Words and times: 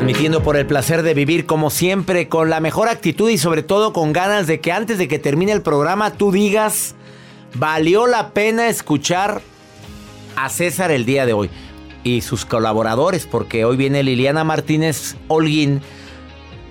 Transmitiendo 0.00 0.42
por 0.42 0.56
el 0.56 0.64
placer 0.64 1.02
de 1.02 1.12
vivir 1.12 1.44
como 1.44 1.68
siempre, 1.68 2.26
con 2.26 2.48
la 2.48 2.60
mejor 2.60 2.88
actitud 2.88 3.28
y 3.28 3.36
sobre 3.36 3.62
todo 3.62 3.92
con 3.92 4.14
ganas 4.14 4.46
de 4.46 4.58
que 4.58 4.72
antes 4.72 4.96
de 4.96 5.08
que 5.08 5.18
termine 5.18 5.52
el 5.52 5.60
programa 5.60 6.14
tú 6.14 6.32
digas, 6.32 6.94
valió 7.52 8.06
la 8.06 8.30
pena 8.30 8.68
escuchar 8.68 9.42
a 10.36 10.48
César 10.48 10.90
el 10.90 11.04
día 11.04 11.26
de 11.26 11.34
hoy 11.34 11.50
y 12.02 12.22
sus 12.22 12.46
colaboradores, 12.46 13.26
porque 13.26 13.66
hoy 13.66 13.76
viene 13.76 14.02
Liliana 14.02 14.42
Martínez 14.42 15.16
Holguín 15.28 15.82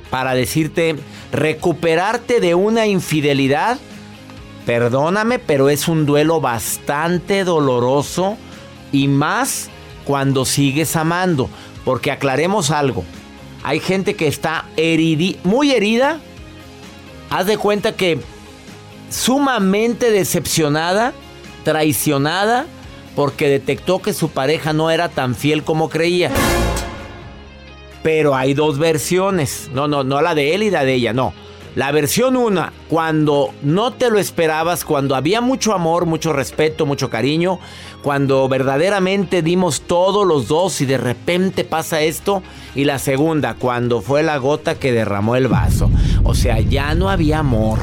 para 0.10 0.34
decirte, 0.34 0.96
recuperarte 1.32 2.40
de 2.40 2.56
una 2.56 2.88
infidelidad, 2.88 3.78
perdóname, 4.66 5.38
pero 5.38 5.70
es 5.70 5.88
un 5.88 6.08
duelo 6.08 6.42
bastante 6.42 7.44
doloroso 7.44 8.38
y 8.92 9.08
más 9.08 9.70
cuando 10.04 10.46
sigues 10.46 10.96
amando. 10.96 11.48
Porque 11.86 12.12
aclaremos 12.12 12.72
algo. 12.72 13.06
Hay 13.64 13.80
gente 13.80 14.16
que 14.16 14.28
está 14.28 14.66
muy 15.44 15.72
herida. 15.72 16.20
Haz 17.30 17.46
de 17.46 17.58
cuenta 17.58 17.96
que 17.96 18.20
sumamente 19.10 20.12
decepcionada, 20.12 21.14
traicionada, 21.64 22.66
porque 23.16 23.50
detectó 23.50 24.02
que 24.02 24.14
su 24.14 24.30
pareja 24.30 24.74
no 24.74 24.90
era 24.92 25.10
tan 25.10 25.36
fiel 25.36 25.64
como 25.64 25.90
creía. 25.90 26.32
Pero 28.02 28.36
hay 28.36 28.54
dos 28.54 28.80
versiones. 28.80 29.70
No, 29.74 29.88
no, 29.88 30.04
no 30.04 30.22
la 30.22 30.36
de 30.36 30.56
él 30.56 30.64
y 30.64 30.72
la 30.72 30.86
de 30.86 30.94
ella, 30.94 31.14
no. 31.14 31.34
La 31.76 31.92
versión 31.92 32.36
una, 32.36 32.74
cuando 32.90 33.54
no 33.62 33.94
te 33.94 34.10
lo 34.10 34.18
esperabas, 34.18 34.84
cuando 34.84 35.16
había 35.16 35.40
mucho 35.40 35.74
amor, 35.74 36.08
mucho 36.08 36.34
respeto, 36.34 36.88
mucho 36.88 37.12
cariño, 37.12 37.60
cuando 38.02 38.48
verdaderamente 38.50 39.44
dimos 39.44 39.82
todos 39.82 40.26
los 40.26 40.48
dos 40.48 40.82
y 40.82 40.86
de 40.86 40.98
repente 40.98 41.64
pasa 41.64 42.02
esto. 42.02 42.42
Y 42.74 42.86
la 42.86 42.98
segunda, 42.98 43.54
cuando 43.54 44.02
fue 44.02 44.24
la 44.24 44.38
gota 44.38 44.80
que 44.80 44.92
derramó 44.92 45.36
el 45.36 45.48
vaso. 45.48 45.92
O 46.24 46.34
sea, 46.34 46.60
ya 46.60 46.96
no 46.96 47.10
había 47.10 47.40
amor. 47.40 47.80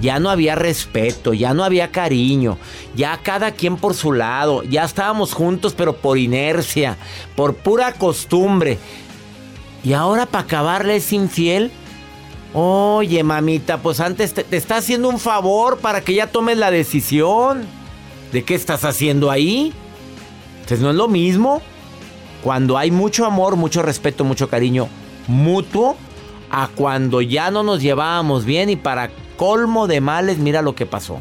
Ya 0.00 0.20
no 0.20 0.28
había 0.28 0.54
respeto, 0.54 1.32
ya 1.32 1.54
no 1.54 1.64
había 1.64 1.90
cariño, 1.90 2.58
ya 2.94 3.18
cada 3.22 3.52
quien 3.52 3.76
por 3.76 3.94
su 3.94 4.12
lado, 4.12 4.62
ya 4.64 4.84
estábamos 4.84 5.32
juntos 5.32 5.72
pero 5.74 5.96
por 5.96 6.18
inercia, 6.18 6.98
por 7.36 7.54
pura 7.54 7.92
costumbre. 7.92 8.76
Y 9.82 9.94
ahora 9.94 10.26
para 10.26 10.44
acabarle 10.44 10.96
es 10.96 11.10
infiel, 11.12 11.70
Oye, 12.56 13.24
mamita, 13.24 13.78
pues 13.78 13.98
antes 13.98 14.32
te, 14.32 14.46
está 14.56 14.76
haciendo 14.76 15.08
un 15.08 15.18
favor 15.18 15.78
para 15.78 16.02
que 16.02 16.14
ya 16.14 16.28
tomes 16.28 16.56
la 16.56 16.70
decisión. 16.70 17.66
¿De 18.32 18.44
qué 18.44 18.54
estás 18.54 18.84
haciendo 18.84 19.30
ahí? 19.30 19.72
Entonces 20.60 20.80
no 20.80 20.90
es 20.90 20.96
lo 20.96 21.08
mismo. 21.08 21.60
Cuando 22.42 22.78
hay 22.78 22.92
mucho 22.92 23.26
amor, 23.26 23.56
mucho 23.56 23.82
respeto, 23.82 24.22
mucho 24.22 24.48
cariño 24.48 24.88
mutuo, 25.26 25.96
a 26.50 26.68
cuando 26.68 27.22
ya 27.22 27.50
no 27.50 27.62
nos 27.62 27.82
llevábamos 27.82 28.44
bien 28.44 28.70
y 28.70 28.76
para 28.76 29.10
colmo 29.36 29.86
de 29.88 30.00
males, 30.00 30.38
mira 30.38 30.62
lo 30.62 30.76
que 30.76 30.86
pasó. 30.86 31.18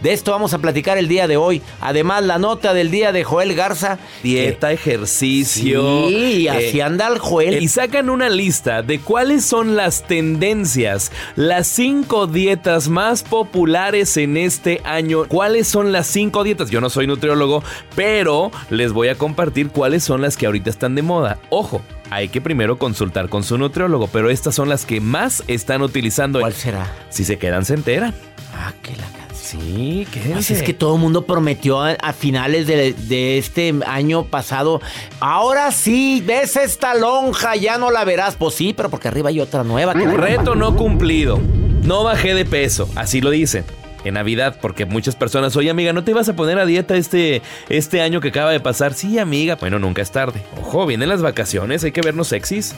De 0.00 0.12
esto 0.12 0.30
vamos 0.30 0.52
a 0.54 0.58
platicar 0.58 0.98
el 0.98 1.08
día 1.08 1.26
de 1.26 1.36
hoy. 1.36 1.62
Además, 1.80 2.24
la 2.24 2.38
nota 2.38 2.74
del 2.74 2.90
día 2.90 3.12
de 3.12 3.24
Joel 3.24 3.54
Garza. 3.54 3.98
Dieta, 4.22 4.72
ejercicio. 4.72 6.08
Sí, 6.08 6.48
así 6.48 6.78
eh, 6.78 6.82
anda 6.82 7.08
el 7.08 7.18
Joel. 7.18 7.62
Y 7.62 7.68
sacan 7.68 8.10
una 8.10 8.28
lista 8.28 8.82
de 8.82 9.00
cuáles 9.00 9.44
son 9.44 9.76
las 9.76 10.02
tendencias, 10.04 11.12
las 11.34 11.66
cinco 11.66 12.26
dietas 12.26 12.88
más 12.88 13.22
populares 13.22 14.16
en 14.16 14.36
este 14.36 14.80
año. 14.84 15.26
¿Cuáles 15.26 15.68
son 15.68 15.92
las 15.92 16.06
cinco 16.06 16.44
dietas? 16.44 16.70
Yo 16.70 16.80
no 16.80 16.90
soy 16.90 17.06
nutriólogo, 17.06 17.62
pero 17.94 18.50
les 18.70 18.92
voy 18.92 19.08
a 19.08 19.16
compartir 19.16 19.70
cuáles 19.70 20.04
son 20.04 20.20
las 20.20 20.36
que 20.36 20.46
ahorita 20.46 20.70
están 20.70 20.94
de 20.94 21.02
moda. 21.02 21.38
Ojo, 21.50 21.82
hay 22.10 22.28
que 22.28 22.40
primero 22.40 22.78
consultar 22.78 23.28
con 23.28 23.42
su 23.42 23.58
nutriólogo, 23.58 24.08
pero 24.08 24.30
estas 24.30 24.54
son 24.54 24.68
las 24.68 24.84
que 24.84 25.00
más 25.00 25.42
están 25.48 25.82
utilizando. 25.82 26.40
¿Cuál 26.40 26.52
será? 26.52 26.86
Si 27.08 27.24
se 27.24 27.38
quedan, 27.38 27.64
se 27.64 27.74
enteran. 27.74 28.14
Ah, 28.54 28.72
que 28.82 28.96
la 28.96 29.08
Sí, 29.46 30.08
¿qué 30.12 30.34
Así 30.34 30.54
es 30.54 30.62
que 30.64 30.74
todo 30.74 30.96
el 30.96 31.00
mundo 31.00 31.24
prometió 31.24 31.80
a, 31.80 32.12
finales 32.12 32.66
de, 32.66 33.38
este 33.38 33.72
año 33.86 34.24
pasado. 34.24 34.80
Ahora 35.20 35.70
sí, 35.70 36.20
ves 36.26 36.56
esta 36.56 36.94
lonja, 36.94 37.54
ya 37.54 37.78
no 37.78 37.92
la 37.92 38.04
verás. 38.04 38.34
Pues 38.34 38.54
sí, 38.54 38.74
pero 38.76 38.90
porque 38.90 39.06
arriba 39.06 39.28
hay 39.28 39.38
otra 39.38 39.62
nueva. 39.62 39.92
Reto 39.92 40.56
no 40.56 40.74
cumplido. 40.74 41.38
No 41.84 42.02
bajé 42.02 42.34
de 42.34 42.44
peso, 42.44 42.88
así 42.96 43.20
lo 43.20 43.30
dicen. 43.30 43.64
En 44.04 44.14
Navidad, 44.14 44.58
porque 44.60 44.84
muchas 44.84 45.14
personas, 45.14 45.56
oye 45.56 45.70
amiga, 45.70 45.92
¿no 45.92 46.02
te 46.02 46.12
vas 46.12 46.28
a 46.28 46.34
poner 46.34 46.58
a 46.58 46.66
dieta 46.66 46.96
este, 46.96 47.42
este 47.68 48.02
año 48.02 48.20
que 48.20 48.28
acaba 48.28 48.50
de 48.50 48.60
pasar? 48.60 48.94
Sí, 48.94 49.18
amiga. 49.18 49.56
Bueno, 49.56 49.78
nunca 49.78 50.02
es 50.02 50.10
tarde. 50.10 50.42
Ojo, 50.60 50.86
vienen 50.86 51.08
las 51.08 51.22
vacaciones, 51.22 51.84
hay 51.84 51.92
que 51.92 52.00
vernos 52.00 52.28
sexys. 52.28 52.74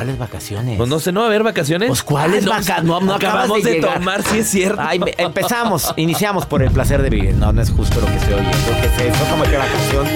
¿Cuáles 0.00 0.16
vacaciones? 0.16 0.78
Pues 0.78 0.88
no 0.88 0.98
sé, 0.98 1.12
¿no 1.12 1.20
va 1.20 1.26
a 1.26 1.28
haber 1.28 1.42
vacaciones? 1.42 1.88
Pues 1.88 2.02
¿cuáles 2.02 2.46
vacaciones? 2.46 2.84
No, 2.84 3.02
no 3.02 3.16
acabamos 3.16 3.62
de, 3.62 3.82
tomar, 3.82 4.22
sí 4.22 4.38
es 4.38 4.48
cierto. 4.48 4.80
Ay, 4.80 4.98
empezamos, 5.18 5.92
iniciamos 5.96 6.46
por 6.46 6.62
el 6.62 6.70
placer 6.70 7.02
de 7.02 7.10
vivir. 7.10 7.34
No, 7.34 7.52
no 7.52 7.60
es 7.60 7.70
justo 7.70 8.00
lo 8.00 8.06
que 8.06 8.18
se 8.18 8.32
oye. 8.32 8.46
Lo 8.46 8.80
que 8.80 8.88
se, 8.96 9.08
eso 9.08 9.24
como 9.30 9.42
que 9.42 9.58
vacación. 9.58 10.06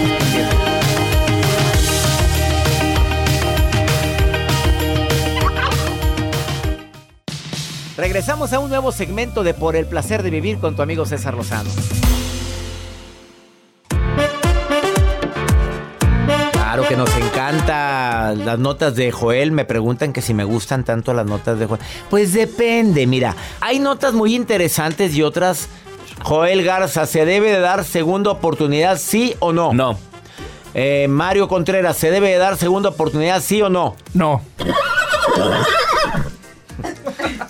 Regresamos 7.98 8.54
a 8.54 8.60
un 8.60 8.70
nuevo 8.70 8.90
segmento 8.90 9.42
de 9.42 9.52
Por 9.52 9.76
el 9.76 9.84
placer 9.84 10.22
de 10.22 10.30
vivir 10.30 10.60
con 10.60 10.76
tu 10.76 10.80
amigo 10.80 11.04
César 11.04 11.34
Lozano. 11.34 11.68
Nos 17.04 17.16
encanta 17.16 18.34
las 18.34 18.58
notas 18.58 18.94
de 18.94 19.12
Joel. 19.12 19.52
Me 19.52 19.66
preguntan 19.66 20.12
que 20.12 20.22
si 20.22 20.32
me 20.32 20.44
gustan 20.44 20.84
tanto 20.84 21.12
las 21.12 21.26
notas 21.26 21.58
de 21.58 21.66
Joel. 21.66 21.80
Pues 22.08 22.32
depende, 22.32 23.06
mira. 23.06 23.36
Hay 23.60 23.78
notas 23.78 24.14
muy 24.14 24.34
interesantes 24.34 25.14
y 25.14 25.22
otras. 25.22 25.68
Joel 26.22 26.64
Garza, 26.64 27.04
¿se 27.04 27.26
debe 27.26 27.50
de 27.50 27.60
dar 27.60 27.84
segunda 27.84 28.30
oportunidad, 28.30 28.98
sí 28.98 29.34
o 29.40 29.52
no? 29.52 29.74
No. 29.74 29.98
Eh, 30.72 31.06
Mario 31.08 31.46
Contreras, 31.46 31.98
¿se 31.98 32.10
debe 32.10 32.30
de 32.30 32.38
dar 32.38 32.56
segunda 32.56 32.88
oportunidad, 32.88 33.42
sí 33.42 33.60
o 33.60 33.68
no? 33.68 33.96
No. 34.14 34.40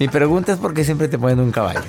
Mi 0.01 0.09
pregunta 0.09 0.53
es 0.53 0.59
por 0.59 0.75
qué 0.75 0.85
siempre 0.85 1.07
te 1.07 1.17
ponen 1.17 1.39
un 1.39 1.53
caballo. 1.53 1.83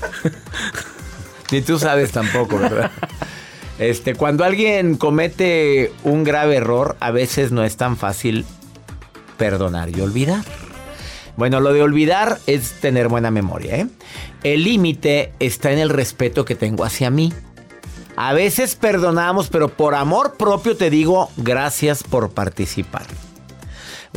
Ni 1.52 1.62
tú 1.62 1.80
sabes 1.80 2.12
tampoco, 2.12 2.60
¿verdad? 2.60 2.92
Este, 3.80 4.16
cuando 4.16 4.44
alguien 4.44 4.96
comete 4.96 5.92
un 6.04 6.24
grave 6.24 6.56
error, 6.56 6.96
a 7.00 7.12
veces 7.12 7.52
no 7.52 7.64
es 7.64 7.76
tan 7.76 7.98
fácil 7.98 8.46
perdonar 9.38 9.90
y 9.90 10.02
olvidar. 10.02 10.46
Bueno, 11.36 11.60
lo 11.60 11.74
de 11.74 11.82
olvidar 11.82 12.40
es 12.48 12.80
tener 12.80 13.10
buena 13.10 13.32
memoria. 13.32 13.76
¿eh? 13.76 13.88
El 14.44 14.64
límite 14.64 15.34
está 15.40 15.72
en 15.72 15.80
el 15.80 15.90
respeto 15.90 16.46
que 16.46 16.56
tengo 16.56 16.86
hacia 16.86 17.10
mí. 17.10 17.34
A 18.16 18.34
veces 18.34 18.76
perdonamos, 18.76 19.50
pero 19.50 19.68
por 19.68 19.94
amor 19.94 20.36
propio 20.38 20.78
te 20.78 20.90
digo 20.90 21.30
gracias 21.36 22.04
por 22.04 22.32
participar. 22.32 23.06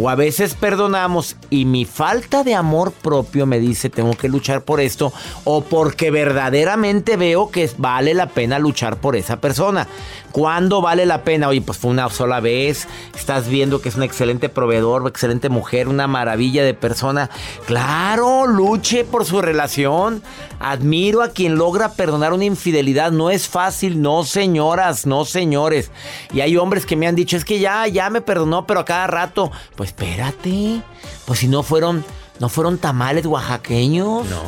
O 0.01 0.09
a 0.09 0.15
veces 0.15 0.55
perdonamos 0.55 1.37
y 1.51 1.65
mi 1.65 1.85
falta 1.85 2.45
de 2.45 2.55
amor 2.55 2.93
propio 2.93 3.47
me 3.47 3.59
dice 3.59 3.91
tengo 3.91 4.17
que 4.17 4.29
luchar 4.29 4.63
por 4.63 4.81
esto 4.81 5.13
o 5.45 5.63
porque 5.63 6.11
verdaderamente 6.11 7.17
veo 7.17 7.51
que 7.51 7.71
vale 7.79 8.15
la 8.15 8.29
pena 8.29 8.59
luchar 8.59 9.01
por 9.01 9.17
esa 9.17 9.41
persona. 9.41 9.89
¿Cuándo 10.33 10.83
vale 10.83 11.07
la 11.07 11.25
pena? 11.25 11.49
Oye, 11.49 11.63
pues 11.63 11.79
fue 11.79 11.91
una 11.91 12.09
sola 12.11 12.41
vez, 12.41 12.87
estás 13.17 13.49
viendo 13.49 13.81
que 13.81 13.89
es 13.89 13.97
un 13.97 14.03
excelente 14.03 14.49
proveedor, 14.49 15.07
excelente 15.09 15.49
mujer, 15.49 15.89
una 15.89 16.07
maravilla 16.07 16.63
de 16.63 16.75
persona. 16.75 17.31
Claro, 17.67 18.47
luche 18.47 19.05
por 19.05 19.25
su 19.25 19.41
relación. 19.41 20.23
Admiro 20.61 21.23
a 21.23 21.31
quien 21.31 21.57
logra 21.57 21.93
perdonar 21.93 22.33
una 22.33 22.45
infidelidad. 22.45 23.11
No 23.11 23.31
es 23.31 23.49
fácil, 23.49 24.03
no 24.03 24.25
señoras, 24.25 25.07
no 25.07 25.25
señores. 25.25 25.91
Y 26.33 26.41
hay 26.41 26.57
hombres 26.57 26.85
que 26.85 26.97
me 26.97 27.07
han 27.07 27.15
dicho, 27.15 27.37
es 27.37 27.45
que 27.45 27.59
ya, 27.59 27.87
ya 27.87 28.11
me 28.11 28.21
perdonó, 28.21 28.67
pero 28.67 28.81
a 28.81 28.85
cada 28.85 29.07
rato. 29.07 29.51
Pues 29.77 29.88
espérate. 29.89 30.83
Pues 31.27 31.41
si 31.41 31.49
no 31.49 31.63
fueron, 31.63 32.05
no 32.41 32.49
fueron 32.49 32.79
tamales 32.79 33.27
oaxaqueños. 33.27 34.27
No. 34.29 34.43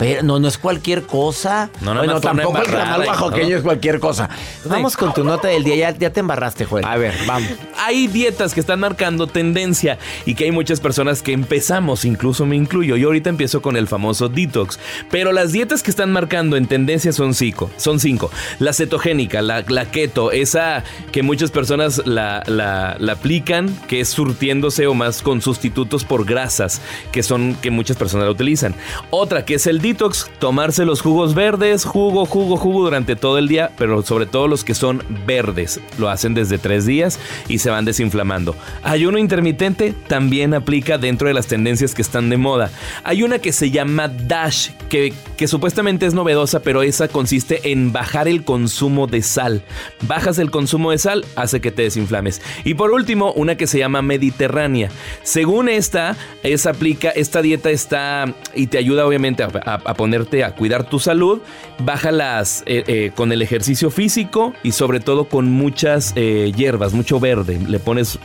Pero 0.00 0.22
no, 0.22 0.40
no 0.40 0.48
es 0.48 0.56
cualquier 0.56 1.02
cosa. 1.02 1.68
No, 1.82 1.92
no, 1.92 2.00
bueno, 2.00 2.14
no, 2.14 2.20
tampoco 2.22 2.56
el 2.56 2.70
tamal 2.70 3.06
oaxaqueño 3.06 3.58
es 3.58 3.62
cualquier 3.62 4.00
cosa. 4.00 4.30
Vamos 4.64 4.96
con 4.96 5.12
tu 5.12 5.24
nota 5.24 5.48
del 5.48 5.62
día. 5.62 5.76
Ya, 5.76 5.90
ya 5.90 6.10
te 6.10 6.20
embarraste, 6.20 6.64
Joel. 6.64 6.86
A 6.86 6.96
ver, 6.96 7.14
vamos. 7.26 7.50
Hay 7.76 8.06
dietas 8.06 8.54
que 8.54 8.60
están 8.60 8.80
marcando 8.80 9.26
tendencia 9.26 9.98
y 10.24 10.34
que 10.34 10.44
hay 10.44 10.52
muchas 10.52 10.80
personas 10.80 11.20
que 11.20 11.32
empezamos, 11.32 12.06
incluso 12.06 12.46
me 12.46 12.56
incluyo. 12.56 12.96
Yo 12.96 13.08
ahorita 13.08 13.28
empiezo 13.28 13.60
con 13.60 13.76
el 13.76 13.88
famoso 13.88 14.30
detox. 14.30 14.78
Pero 15.10 15.32
las 15.32 15.52
dietas 15.52 15.82
que 15.82 15.90
están 15.90 16.10
marcando 16.12 16.56
en 16.56 16.66
tendencia 16.66 17.12
son 17.12 17.34
cinco. 17.34 17.70
Son 17.76 18.00
cinco. 18.00 18.30
La 18.58 18.72
cetogénica, 18.72 19.42
la, 19.42 19.62
keto, 19.90 20.32
esa 20.32 20.82
que 21.12 21.22
muchas 21.22 21.50
personas 21.50 22.06
la, 22.06 22.42
la, 22.46 22.96
la 22.98 23.12
aplican, 23.12 23.68
que 23.86 24.00
es 24.00 24.08
surtiéndose 24.08 24.86
o 24.86 24.94
más 24.94 25.20
con 25.20 25.42
sustitutos 25.42 26.04
por 26.04 26.24
grasas, 26.24 26.80
que 27.12 27.22
son 27.22 27.54
que 27.56 27.70
muchas 27.70 27.98
personas 27.98 28.24
la 28.24 28.32
utilizan. 28.32 28.74
Otra 29.10 29.44
que 29.44 29.56
es 29.56 29.66
el 29.66 29.80
detox, 29.80 29.89
tomarse 29.94 30.84
los 30.84 31.00
jugos 31.00 31.34
verdes, 31.34 31.84
jugo, 31.84 32.26
jugo, 32.26 32.56
jugo 32.56 32.82
durante 32.82 33.16
todo 33.16 33.38
el 33.38 33.48
día, 33.48 33.70
pero 33.78 34.02
sobre 34.02 34.26
todo 34.26 34.48
los 34.48 34.64
que 34.64 34.74
son 34.74 35.02
verdes. 35.26 35.80
Lo 35.98 36.08
hacen 36.08 36.34
desde 36.34 36.58
tres 36.58 36.86
días 36.86 37.18
y 37.48 37.58
se 37.58 37.70
van 37.70 37.84
desinflamando. 37.84 38.54
Ayuno 38.82 39.18
intermitente 39.18 39.94
también 40.06 40.54
aplica 40.54 40.98
dentro 40.98 41.28
de 41.28 41.34
las 41.34 41.46
tendencias 41.46 41.94
que 41.94 42.02
están 42.02 42.30
de 42.30 42.36
moda. 42.36 42.70
Hay 43.04 43.22
una 43.22 43.38
que 43.38 43.52
se 43.52 43.70
llama 43.70 44.08
DASH, 44.08 44.70
que, 44.88 45.12
que 45.36 45.48
supuestamente 45.48 46.06
es 46.06 46.14
novedosa, 46.14 46.60
pero 46.60 46.82
esa 46.82 47.08
consiste 47.08 47.70
en 47.72 47.92
bajar 47.92 48.28
el 48.28 48.44
consumo 48.44 49.06
de 49.06 49.22
sal. 49.22 49.62
Bajas 50.02 50.38
el 50.38 50.50
consumo 50.50 50.90
de 50.90 50.98
sal, 50.98 51.24
hace 51.36 51.60
que 51.60 51.70
te 51.70 51.82
desinflames. 51.82 52.42
Y 52.64 52.74
por 52.74 52.90
último, 52.90 53.32
una 53.32 53.56
que 53.56 53.66
se 53.66 53.78
llama 53.78 54.02
Mediterránea. 54.02 54.90
Según 55.22 55.68
esta, 55.68 56.16
esa 56.42 56.70
aplica, 56.70 57.10
esta 57.10 57.42
dieta 57.42 57.70
está 57.70 58.34
y 58.54 58.66
te 58.66 58.78
ayuda 58.78 59.06
obviamente 59.06 59.42
a, 59.42 59.78
ponerte 59.94 60.44
a 60.44 60.54
cuidar 60.54 60.88
tu 60.88 60.98
salud, 60.98 61.40
bájalas 61.78 62.62
eh, 62.66 62.84
eh, 62.86 63.12
con 63.14 63.32
el 63.32 63.42
ejercicio 63.42 63.90
físico 63.90 64.54
y 64.62 64.72
sobre 64.72 65.00
todo 65.00 65.24
con 65.24 65.50
muchas 65.50 66.12
eh, 66.16 66.52
hierbas, 66.56 66.92
mucho 66.92 67.20
verde. 67.20 67.58
Le 67.66 67.78
pones 67.78 68.18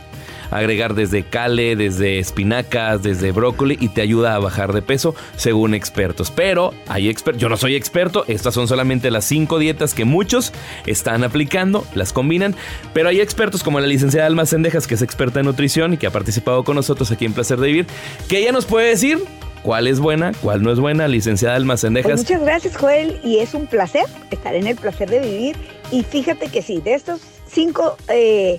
agregar 0.50 0.94
desde 0.94 1.24
cale, 1.24 1.76
desde 1.76 2.18
espinacas, 2.18 3.02
desde 3.02 3.32
brócoli 3.32 3.76
y 3.80 3.88
te 3.88 4.00
ayuda 4.00 4.34
a 4.34 4.38
bajar 4.38 4.72
de 4.72 4.82
peso 4.82 5.14
según 5.36 5.74
expertos. 5.74 6.30
Pero 6.30 6.74
hay 6.88 7.08
expertos, 7.08 7.40
yo 7.40 7.48
no 7.48 7.56
soy 7.56 7.74
experto, 7.74 8.24
estas 8.28 8.54
son 8.54 8.68
solamente 8.68 9.10
las 9.10 9.24
cinco 9.24 9.58
dietas 9.58 9.94
que 9.94 10.04
muchos 10.04 10.52
están 10.86 11.24
aplicando, 11.24 11.86
las 11.94 12.12
combinan, 12.12 12.54
pero 12.92 13.08
hay 13.08 13.20
expertos 13.20 13.62
como 13.62 13.80
la 13.80 13.86
licenciada 13.86 14.26
Alma 14.26 14.46
Sendejas, 14.46 14.86
que 14.86 14.94
es 14.94 15.02
experta 15.02 15.40
en 15.40 15.46
nutrición 15.46 15.94
y 15.94 15.96
que 15.96 16.06
ha 16.06 16.12
participado 16.12 16.64
con 16.64 16.76
nosotros 16.76 17.10
aquí 17.10 17.24
en 17.24 17.32
Placer 17.32 17.58
de 17.58 17.66
Vivir, 17.68 17.86
que 18.28 18.38
ella 18.38 18.52
nos 18.52 18.66
puede 18.66 18.88
decir 18.88 19.18
cuál 19.66 19.88
es 19.88 19.98
buena, 19.98 20.32
cuál 20.42 20.62
no 20.62 20.70
es 20.70 20.78
buena, 20.78 21.08
licenciada 21.08 21.56
Almacendejas. 21.56 22.12
Pues 22.12 22.20
muchas 22.20 22.40
gracias, 22.40 22.76
Joel, 22.76 23.20
y 23.24 23.38
es 23.38 23.52
un 23.52 23.66
placer 23.66 24.04
estar 24.30 24.54
en 24.54 24.68
el 24.68 24.76
placer 24.76 25.10
de 25.10 25.18
vivir. 25.18 25.56
Y 25.90 26.04
fíjate 26.04 26.46
que 26.48 26.62
sí, 26.62 26.80
de 26.80 26.94
estos 26.94 27.20
cinco 27.48 27.96
eh, 28.08 28.58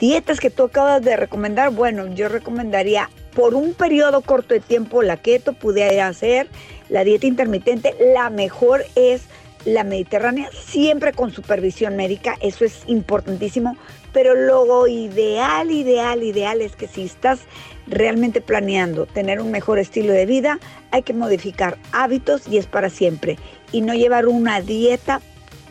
dietas 0.00 0.40
que 0.40 0.48
tú 0.48 0.62
acabas 0.64 1.02
de 1.02 1.14
recomendar, 1.14 1.72
bueno, 1.72 2.06
yo 2.14 2.30
recomendaría 2.30 3.10
por 3.34 3.54
un 3.54 3.74
periodo 3.74 4.22
corto 4.22 4.54
de 4.54 4.60
tiempo 4.60 5.02
la 5.02 5.18
keto, 5.18 5.52
pudiera 5.52 6.08
hacer 6.08 6.48
la 6.88 7.04
dieta 7.04 7.26
intermitente, 7.26 7.94
la 8.14 8.30
mejor 8.30 8.82
es 8.94 9.24
la 9.66 9.84
mediterránea, 9.84 10.48
siempre 10.52 11.12
con 11.12 11.32
supervisión 11.32 11.96
médica, 11.96 12.36
eso 12.40 12.64
es 12.64 12.82
importantísimo, 12.86 13.76
pero 14.16 14.34
lo 14.34 14.86
ideal, 14.86 15.70
ideal, 15.70 16.22
ideal 16.22 16.62
es 16.62 16.74
que 16.74 16.88
si 16.88 17.04
estás 17.04 17.40
realmente 17.86 18.40
planeando 18.40 19.04
tener 19.04 19.42
un 19.42 19.50
mejor 19.50 19.78
estilo 19.78 20.14
de 20.14 20.24
vida, 20.24 20.58
hay 20.90 21.02
que 21.02 21.12
modificar 21.12 21.76
hábitos 21.92 22.48
y 22.48 22.56
es 22.56 22.64
para 22.64 22.88
siempre. 22.88 23.36
Y 23.72 23.82
no 23.82 23.92
llevar 23.92 24.26
una 24.26 24.62
dieta 24.62 25.20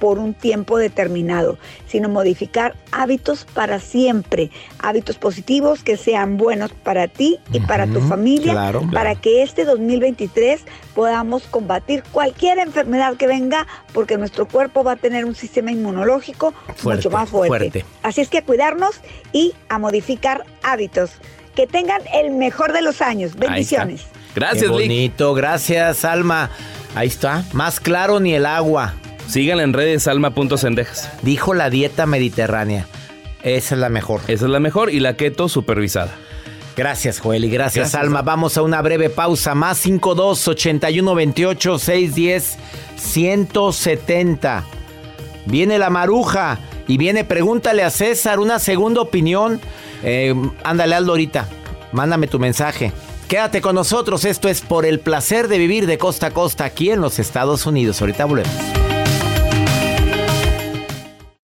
por 0.05 0.19
un 0.19 0.35
tiempo 0.35 0.77
determinado, 0.77 1.57
sino 1.87 2.09
modificar 2.09 2.75
hábitos 2.91 3.47
para 3.55 3.79
siempre, 3.79 4.51
hábitos 4.77 5.17
positivos 5.17 5.81
que 5.81 5.97
sean 5.97 6.37
buenos 6.37 6.71
para 6.73 7.07
ti 7.07 7.39
y 7.51 7.59
para 7.59 7.87
tu 7.87 8.01
familia, 8.01 8.71
para 8.93 9.15
que 9.15 9.41
este 9.41 9.65
2023 9.65 10.61
podamos 10.93 11.47
combatir 11.47 12.03
cualquier 12.11 12.59
enfermedad 12.59 13.17
que 13.17 13.25
venga, 13.25 13.65
porque 13.93 14.15
nuestro 14.19 14.47
cuerpo 14.47 14.83
va 14.83 14.91
a 14.91 14.95
tener 14.95 15.25
un 15.25 15.33
sistema 15.33 15.71
inmunológico 15.71 16.53
mucho 16.83 17.09
más 17.09 17.27
fuerte. 17.27 17.83
Así 18.03 18.21
es 18.21 18.29
que 18.29 18.37
a 18.37 18.45
cuidarnos 18.45 19.01
y 19.33 19.53
a 19.69 19.79
modificar 19.79 20.45
hábitos. 20.61 21.13
Que 21.55 21.65
tengan 21.65 22.03
el 22.13 22.29
mejor 22.29 22.73
de 22.73 22.83
los 22.83 23.01
años. 23.01 23.35
Bendiciones. 23.37 24.05
Gracias, 24.35 24.65
Qué 24.65 24.67
bonito, 24.67 25.33
gracias, 25.33 26.05
Alma. 26.05 26.51
Ahí 26.93 27.07
está, 27.07 27.43
más 27.53 27.79
claro 27.79 28.19
ni 28.19 28.35
el 28.35 28.45
agua. 28.45 28.93
Síganla 29.27 29.63
en 29.63 29.73
redes 29.73 30.07
alma.cendejas. 30.07 31.11
Dijo 31.21 31.53
la 31.53 31.69
dieta 31.69 32.05
mediterránea. 32.05 32.87
Esa 33.43 33.75
es 33.75 33.81
la 33.81 33.89
mejor. 33.89 34.21
Esa 34.27 34.45
es 34.45 34.51
la 34.51 34.59
mejor 34.59 34.91
y 34.91 34.99
la 34.99 35.15
keto 35.15 35.49
supervisada. 35.49 36.15
Gracias, 36.75 37.19
Joel, 37.19 37.45
y 37.45 37.49
gracias, 37.49 37.95
Alma. 37.95 38.21
Vamos 38.21 38.57
a 38.57 38.61
una 38.61 38.81
breve 38.81 39.09
pausa. 39.09 39.55
Más 39.55 39.77
52 39.77 40.47
81 40.47 41.15
28 41.15 41.79
610 41.79 42.57
170. 42.97 44.65
Viene 45.45 45.77
la 45.77 45.89
maruja 45.89 46.59
y 46.87 46.97
viene 46.97 47.23
Pregúntale 47.23 47.83
a 47.83 47.89
César 47.89 48.39
una 48.39 48.59
segunda 48.59 49.01
opinión 49.01 49.61
eh, 50.03 50.35
ándale, 50.63 50.95
Aldo, 50.95 51.13
ahorita. 51.13 51.47
Mándame 51.91 52.27
tu 52.27 52.39
mensaje. 52.39 52.91
Quédate 53.27 53.61
con 53.61 53.75
nosotros. 53.75 54.23
Esto 54.23 54.49
es 54.49 54.61
por 54.61 54.85
el 54.85 54.99
placer 54.99 55.47
de 55.47 55.57
vivir 55.57 55.87
de 55.87 55.97
costa 55.97 56.27
a 56.27 56.31
costa 56.31 56.65
aquí 56.65 56.91
en 56.91 57.01
los 57.01 57.17
Estados 57.19 57.65
Unidos. 57.65 58.01
Ahorita 58.01 58.25
volvemos. 58.25 58.84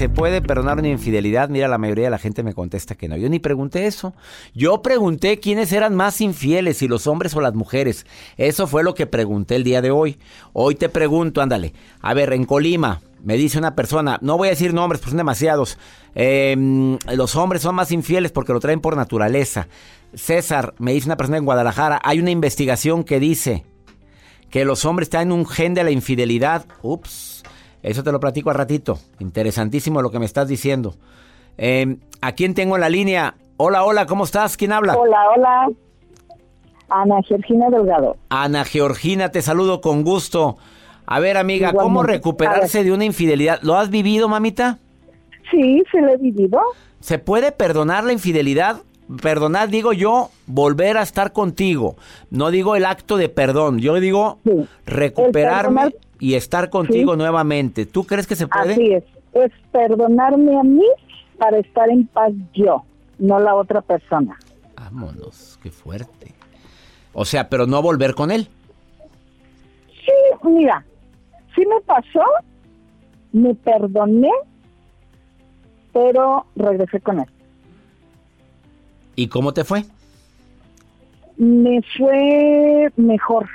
¿Se 0.00 0.08
puede 0.08 0.40
perdonar 0.40 0.78
una 0.78 0.88
infidelidad? 0.88 1.50
Mira, 1.50 1.68
la 1.68 1.76
mayoría 1.76 2.06
de 2.06 2.10
la 2.10 2.16
gente 2.16 2.42
me 2.42 2.54
contesta 2.54 2.94
que 2.94 3.06
no. 3.06 3.18
Yo 3.18 3.28
ni 3.28 3.38
pregunté 3.38 3.86
eso. 3.86 4.14
Yo 4.54 4.80
pregunté 4.80 5.40
quiénes 5.40 5.74
eran 5.74 5.94
más 5.94 6.22
infieles, 6.22 6.78
si 6.78 6.88
los 6.88 7.06
hombres 7.06 7.36
o 7.36 7.42
las 7.42 7.52
mujeres. 7.52 8.06
Eso 8.38 8.66
fue 8.66 8.82
lo 8.82 8.94
que 8.94 9.06
pregunté 9.06 9.56
el 9.56 9.62
día 9.62 9.82
de 9.82 9.90
hoy. 9.90 10.18
Hoy 10.54 10.74
te 10.74 10.88
pregunto, 10.88 11.42
ándale. 11.42 11.74
A 12.00 12.14
ver, 12.14 12.32
en 12.32 12.46
Colima, 12.46 13.02
me 13.22 13.36
dice 13.36 13.58
una 13.58 13.76
persona, 13.76 14.18
no 14.22 14.38
voy 14.38 14.48
a 14.48 14.52
decir 14.52 14.72
nombres, 14.72 15.02
pues 15.02 15.10
son 15.10 15.18
demasiados. 15.18 15.76
Em, 16.14 16.96
los 17.14 17.36
hombres 17.36 17.60
son 17.60 17.74
más 17.74 17.92
infieles 17.92 18.32
porque 18.32 18.54
lo 18.54 18.60
traen 18.60 18.80
por 18.80 18.96
naturaleza. 18.96 19.68
César, 20.14 20.72
me 20.78 20.94
dice 20.94 21.08
una 21.08 21.18
persona 21.18 21.36
en 21.36 21.44
Guadalajara, 21.44 22.00
hay 22.02 22.20
una 22.20 22.30
investigación 22.30 23.04
que 23.04 23.20
dice 23.20 23.66
que 24.48 24.64
los 24.64 24.86
hombres 24.86 25.10
traen 25.10 25.30
un 25.30 25.46
gen 25.46 25.74
de 25.74 25.84
la 25.84 25.90
infidelidad. 25.90 26.64
Ups 26.80 27.29
eso 27.82 28.02
te 28.02 28.12
lo 28.12 28.20
platico 28.20 28.50
al 28.50 28.56
ratito. 28.56 28.98
Interesantísimo 29.18 30.02
lo 30.02 30.10
que 30.10 30.18
me 30.18 30.26
estás 30.26 30.48
diciendo. 30.48 30.94
Eh, 31.58 31.96
¿A 32.20 32.32
quién 32.32 32.54
tengo 32.54 32.76
en 32.76 32.80
la 32.82 32.88
línea? 32.88 33.34
Hola, 33.56 33.84
hola, 33.84 34.06
¿cómo 34.06 34.24
estás? 34.24 34.56
¿Quién 34.56 34.72
habla? 34.72 34.96
Hola, 34.96 35.18
hola. 35.36 35.68
Ana 36.88 37.22
Georgina 37.22 37.70
Delgado. 37.70 38.16
Ana 38.28 38.64
Georgina, 38.64 39.30
te 39.30 39.42
saludo 39.42 39.80
con 39.80 40.02
gusto. 40.02 40.56
A 41.06 41.20
ver, 41.20 41.36
amiga, 41.36 41.72
¿cómo 41.72 42.02
recuperarse 42.02 42.84
de 42.84 42.92
una 42.92 43.04
infidelidad? 43.04 43.60
¿Lo 43.62 43.76
has 43.76 43.90
vivido, 43.90 44.28
mamita? 44.28 44.78
Sí, 45.50 45.82
se 45.90 46.00
lo 46.00 46.12
he 46.12 46.16
vivido. 46.16 46.60
¿Se 47.00 47.18
puede 47.18 47.52
perdonar 47.52 48.04
la 48.04 48.12
infidelidad? 48.12 48.82
Perdonar, 49.20 49.70
digo 49.70 49.92
yo, 49.92 50.30
volver 50.46 50.96
a 50.96 51.02
estar 51.02 51.32
contigo. 51.32 51.96
No 52.30 52.50
digo 52.50 52.76
el 52.76 52.84
acto 52.84 53.16
de 53.16 53.28
perdón, 53.28 53.80
yo 53.80 53.94
digo 53.94 54.38
recuperarme 54.86 55.94
y 56.20 56.34
estar 56.34 56.70
contigo 56.70 57.16
nuevamente. 57.16 57.86
¿Tú 57.86 58.04
crees 58.04 58.26
que 58.26 58.36
se 58.36 58.46
puede? 58.46 58.74
Así 58.74 58.92
es. 58.92 59.04
Es 59.32 59.50
perdonarme 59.72 60.58
a 60.58 60.62
mí 60.62 60.86
para 61.38 61.58
estar 61.58 61.88
en 61.88 62.06
paz 62.06 62.32
yo, 62.52 62.84
no 63.18 63.40
la 63.40 63.54
otra 63.54 63.80
persona. 63.80 64.38
Vámonos, 64.76 65.58
qué 65.62 65.70
fuerte. 65.70 66.34
O 67.12 67.24
sea, 67.24 67.48
pero 67.48 67.66
no 67.66 67.82
volver 67.82 68.14
con 68.14 68.30
él. 68.30 68.48
Sí, 69.88 70.48
mira, 70.48 70.84
sí 71.54 71.62
me 71.66 71.80
pasó, 71.82 72.24
me 73.32 73.54
perdoné, 73.54 74.30
pero 75.92 76.46
regresé 76.56 77.00
con 77.00 77.20
él. 77.20 77.26
¿Y 79.16 79.28
cómo 79.28 79.52
te 79.52 79.64
fue? 79.64 79.84
Me 81.36 81.80
fue 81.96 82.90
mejor. 82.96 83.48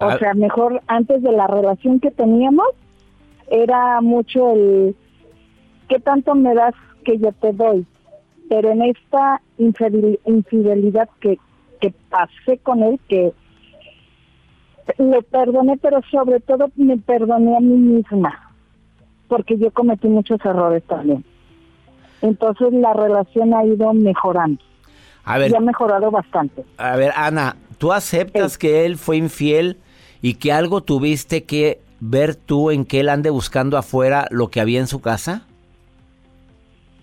O 0.00 0.04
Ah. 0.06 0.18
sea, 0.18 0.34
mejor 0.34 0.80
antes 0.86 1.22
de 1.22 1.32
la 1.32 1.46
relación 1.46 1.98
que 2.00 2.10
teníamos, 2.10 2.66
era 3.50 4.00
mucho 4.00 4.52
el 4.52 4.96
qué 5.88 5.98
tanto 5.98 6.34
me 6.34 6.54
das 6.54 6.74
que 7.04 7.18
yo 7.18 7.32
te 7.32 7.52
doy. 7.52 7.86
Pero 8.48 8.70
en 8.70 8.82
esta 8.82 9.40
infidel- 9.58 10.20
infidelidad 10.24 11.08
que, 11.20 11.38
que 11.80 11.92
pasé 12.10 12.58
con 12.62 12.82
él, 12.82 13.00
que 13.08 13.32
lo 14.98 15.20
perdoné, 15.22 15.76
pero 15.76 16.00
sobre 16.10 16.40
todo 16.40 16.70
me 16.76 16.96
perdoné 16.96 17.56
a 17.56 17.60
mí 17.60 17.76
misma, 17.76 18.52
porque 19.28 19.58
yo 19.58 19.70
cometí 19.70 20.08
muchos 20.08 20.42
errores 20.44 20.82
también. 20.84 21.24
Entonces 22.22 22.72
la 22.72 22.94
relación 22.94 23.52
ha 23.54 23.64
ido 23.64 23.92
mejorando 23.92 24.60
A 25.24 25.38
ver, 25.38 25.50
y 25.50 25.54
ha 25.54 25.60
mejorado 25.60 26.10
bastante. 26.10 26.64
a 26.78 26.96
ver, 26.96 27.12
Ana, 27.16 27.56
¿tú 27.76 27.92
aceptas 27.92 28.56
que 28.58 28.86
él 28.86 28.96
fue 28.96 29.18
infiel 29.18 29.76
y 30.22 30.34
que 30.34 30.52
algo 30.52 30.82
tuviste 30.82 31.44
que 31.44 31.80
ver 32.00 32.34
tú 32.34 32.70
en 32.70 32.84
que 32.84 33.00
él 33.00 33.08
ande 33.08 33.30
buscando 33.30 33.76
afuera 33.76 34.26
lo 34.30 34.48
que 34.48 34.60
había 34.60 34.80
en 34.80 34.86
su 34.86 35.00
casa? 35.00 35.42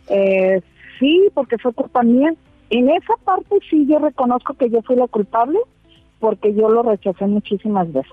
Eh, 0.07 0.62
sí, 1.00 1.27
porque 1.34 1.57
fue 1.57 1.74
culpa 1.74 2.03
mía. 2.03 2.34
En 2.69 2.89
esa 2.89 3.13
parte 3.24 3.57
sí 3.69 3.86
yo 3.88 4.00
reconozco 4.00 4.53
que 4.53 4.69
yo 4.69 4.81
fui 4.81 4.95
la 4.95 5.07
culpable 5.07 5.60
porque 6.19 6.53
yo 6.53 6.69
lo 6.69 6.84
rechacé 6.84 7.25
muchísimas 7.25 7.91
veces. 7.91 8.12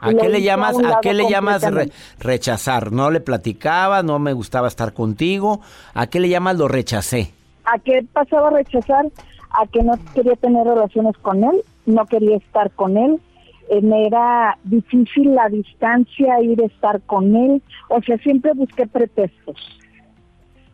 ¿A 0.00 0.12
qué 0.12 0.28
le 0.28 0.38
a 0.38 0.40
llamas, 0.40 0.76
a 0.78 1.00
qué 1.00 1.14
le 1.14 1.28
llamas 1.28 1.62
re- 1.62 1.90
rechazar? 2.18 2.92
¿No 2.92 3.10
le 3.10 3.20
platicaba? 3.20 4.02
¿No 4.02 4.18
me 4.18 4.34
gustaba 4.34 4.68
estar 4.68 4.92
contigo? 4.92 5.60
¿A 5.94 6.06
qué 6.06 6.20
le 6.20 6.28
llamas 6.28 6.58
lo 6.58 6.68
rechacé? 6.68 7.32
¿A 7.64 7.78
qué 7.78 8.04
pasaba 8.12 8.48
a 8.48 8.50
rechazar? 8.50 9.06
A 9.50 9.66
que 9.66 9.82
no 9.82 9.94
quería 10.14 10.36
tener 10.36 10.66
relaciones 10.66 11.16
con 11.22 11.42
él, 11.42 11.62
no 11.86 12.04
quería 12.06 12.36
estar 12.36 12.70
con 12.72 12.96
él, 12.96 13.20
eh, 13.68 13.80
me 13.80 14.06
era 14.06 14.58
difícil 14.64 15.34
la 15.34 15.48
distancia, 15.48 16.40
ir 16.40 16.60
a 16.60 16.66
estar 16.66 17.00
con 17.02 17.34
él, 17.34 17.62
o 17.88 18.00
sea, 18.02 18.16
siempre 18.18 18.52
busqué 18.54 18.86
pretextos 18.86 19.56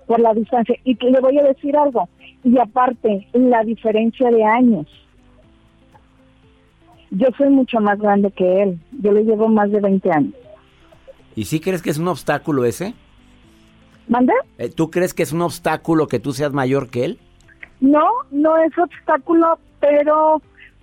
por 0.06 0.20
la 0.20 0.34
distancia. 0.34 0.76
Y 0.84 0.94
le 0.94 1.20
voy 1.20 1.38
a 1.38 1.44
decir 1.44 1.76
algo, 1.76 2.08
y 2.44 2.58
aparte, 2.58 3.26
la 3.32 3.62
diferencia 3.62 4.30
de 4.30 4.44
años. 4.44 4.86
Yo 7.10 7.28
soy 7.36 7.50
mucho 7.50 7.78
más 7.80 7.98
grande 7.98 8.30
que 8.30 8.62
él, 8.62 8.80
yo 9.00 9.12
le 9.12 9.24
llevo 9.24 9.48
más 9.48 9.70
de 9.70 9.80
20 9.80 10.10
años. 10.10 10.34
¿Y 11.34 11.44
sí 11.44 11.60
crees 11.60 11.82
que 11.82 11.90
es 11.90 11.98
un 11.98 12.08
obstáculo 12.08 12.64
ese? 12.64 12.94
¿Manda? 14.08 14.34
Eh, 14.58 14.68
¿Tú 14.68 14.90
crees 14.90 15.14
que 15.14 15.22
es 15.22 15.32
un 15.32 15.42
obstáculo 15.42 16.08
que 16.08 16.18
tú 16.18 16.32
seas 16.32 16.52
mayor 16.52 16.90
que 16.90 17.04
él? 17.04 17.18
No, 17.80 18.06
no 18.30 18.56
es 18.58 18.76
obstáculo, 18.78 19.58
pero 19.80 20.42